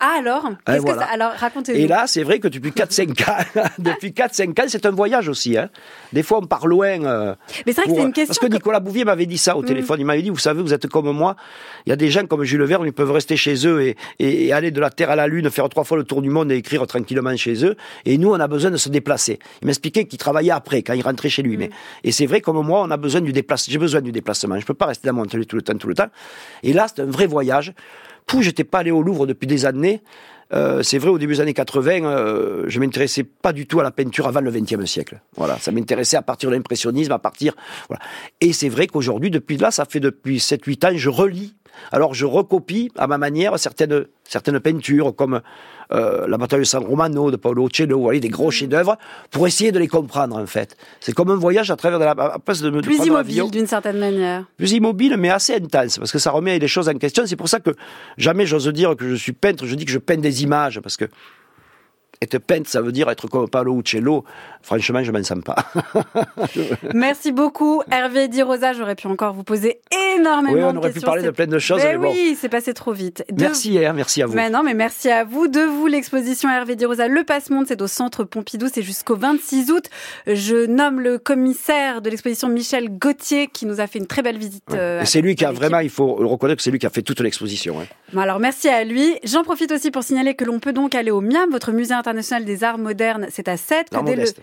[0.00, 1.04] Ah alors Qu'est-ce que ça...
[1.12, 1.78] Alors racontez-nous.
[1.78, 5.58] Et là, c'est vrai que depuis 4-5 ans, depuis 4-5 ans, c'est un voyage aussi.
[5.58, 5.68] Hein.
[6.12, 7.04] Des fois, on part loin.
[7.04, 7.34] Euh,
[7.66, 8.26] Mais c'est vrai que c'est une question.
[8.28, 9.66] Parce que Nicolas Bouvier m'avait dit ça au mm.
[9.66, 10.00] téléphone.
[10.00, 11.36] Il m'avait dit, vous savez, vous êtes comme moi.
[11.84, 14.52] Il y a des gens comme Jules Verne, ils peuvent rester chez eux et, et,
[14.52, 16.56] aller de la Terre à la Lune, faire trois fois le tour du monde et
[16.56, 17.76] écrire tranquillement chez eux.
[18.06, 19.38] Et nous, on a besoin de se déplacer.
[19.60, 21.56] Il m'expliquait qu'il travaillait après, quand il rentrait chez lui.
[21.56, 21.60] Mm.
[21.60, 21.70] Mais
[22.04, 23.72] et c'est vrai, comme moi, on a besoin du déplacement.
[23.72, 24.58] J'ai besoin du déplacement.
[24.58, 26.08] Je peux pas rester dans mon atelier tout le temps, tout le temps.
[26.62, 27.74] Et là, c'est un vrai voyage.
[28.40, 30.02] J'étais pas allé au Louvre depuis des années.
[30.52, 33.84] Euh, c'est vrai, au début des années 80, euh, je m'intéressais pas du tout à
[33.84, 35.20] la peinture avant le XXe siècle.
[35.36, 37.54] Voilà, ça m'intéressait à partir de l'impressionnisme, à partir.
[37.88, 38.02] Voilà.
[38.40, 41.54] Et c'est vrai qu'aujourd'hui, depuis là, ça fait depuis 7-8 ans, je relis
[41.92, 45.40] alors je recopie à ma manière certaines, certaines peintures comme
[45.92, 48.96] euh, la bataille de San Romano de Paolo Uccello, des gros chefs-d'œuvre,
[49.30, 50.76] pour essayer de les comprendre en fait.
[51.00, 54.44] C'est comme un voyage à travers de la place de, plus immobile d'une certaine manière.
[54.56, 57.24] Plus immobile, mais assez intense parce que ça remet les choses en question.
[57.26, 57.70] C'est pour ça que
[58.18, 59.66] jamais j'ose dire que je suis peintre.
[59.66, 61.06] Je dis que je peins des images parce que
[62.22, 64.24] être peinte, ça veut dire être comme Paolo Uccello.
[64.62, 65.56] Franchement, je m'en sens pas.
[66.94, 68.74] Merci beaucoup, Hervé Di Rosa.
[68.74, 69.80] J'aurais pu encore vous poser
[70.16, 71.00] énormément oui, de on aurait questions.
[71.00, 71.80] pu parler de plein de choses.
[71.82, 72.12] Mais mais bon.
[72.12, 73.24] oui, c'est passé trop vite.
[73.30, 74.34] De- Merci, hein, merci à vous.
[74.34, 75.48] Mais non, mais merci à vous.
[75.48, 79.70] De vous, l'exposition Hervé Di Rosa, Le Passe-Monde, c'est au centre Pompidou, c'est jusqu'au 26
[79.72, 79.84] août.
[80.26, 84.36] Je nomme le commissaire de l'exposition Michel Gauthier qui nous a fait une très belle
[84.36, 84.62] visite.
[84.72, 86.90] euh, c'est lui qui a vraiment, il faut le reconnaître que c'est lui qui a
[86.90, 87.80] fait toute l'exposition.
[87.80, 87.84] hein.
[88.12, 89.16] Bon, alors merci à lui.
[89.24, 92.09] J'en profite aussi pour signaler que l'on peut donc aller au MIAM, votre musée international
[92.12, 93.88] des arts modernes, c'est à 7.
[93.92, 94.40] L'art dès, le, modeste.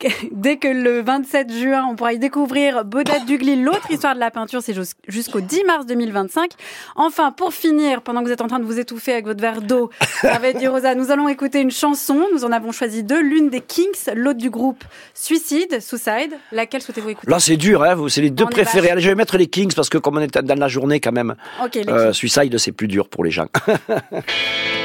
[0.32, 4.30] dès que le 27 juin, on pourra y découvrir Baudette Dugli, l'autre histoire de la
[4.30, 6.52] peinture, c'est jus- jusqu'au 10 mars 2025.
[6.96, 9.60] Enfin, pour finir, pendant que vous êtes en train de vous étouffer avec votre verre
[9.60, 9.90] d'eau,
[10.22, 12.26] Hervé Di Rosa, nous allons écouter une chanson.
[12.32, 14.82] Nous en avons choisi deux, l'une des Kings, l'autre du groupe
[15.14, 16.34] Suicide, Suicide.
[16.52, 17.30] Laquelle souhaitez-vous écouter?
[17.30, 18.90] Là, c'est dur, hein, c'est les deux On préférés.
[18.90, 21.12] Allez, je vais mettre les Kings parce que comme on est dans la journée quand
[21.12, 22.12] même, Ok, les euh.
[22.12, 23.46] Suicide, c'est plus dur pour les gens.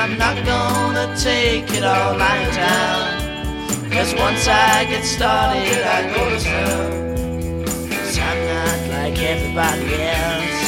[0.00, 3.90] I'm not gonna take it all lying down.
[3.92, 7.64] Cause once I get started, I go to town.
[7.92, 10.60] Cause I'm not like everybody else.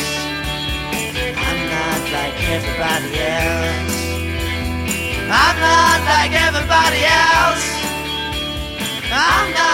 [1.48, 3.96] I'm not like everybody else.
[5.32, 7.66] I'm not like everybody else.
[9.16, 9.71] I'm not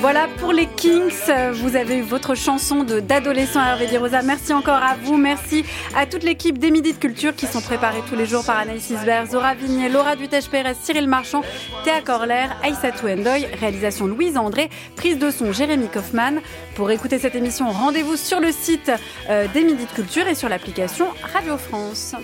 [0.00, 1.10] Voilà pour les Kings.
[1.54, 4.20] Vous avez eu votre chanson de d'adolescent Hervé Di Rosa.
[4.22, 5.16] Merci encore à vous.
[5.16, 5.64] Merci
[5.96, 8.90] à toute l'équipe des Midi de Culture qui sont préparés tous les jours par Anaïs
[8.90, 11.42] Isbert, Zora Vignier, Laura Dutèche-Pérez, Cyril Marchand,
[11.84, 16.40] Théa Corler, Aïssatou Endoy, réalisation Louise André, prise de son Jérémy Kaufmann.
[16.74, 18.92] Pour écouter cette émission, rendez-vous sur le site
[19.30, 22.14] euh, des Midi de Culture et sur l'application Radio France.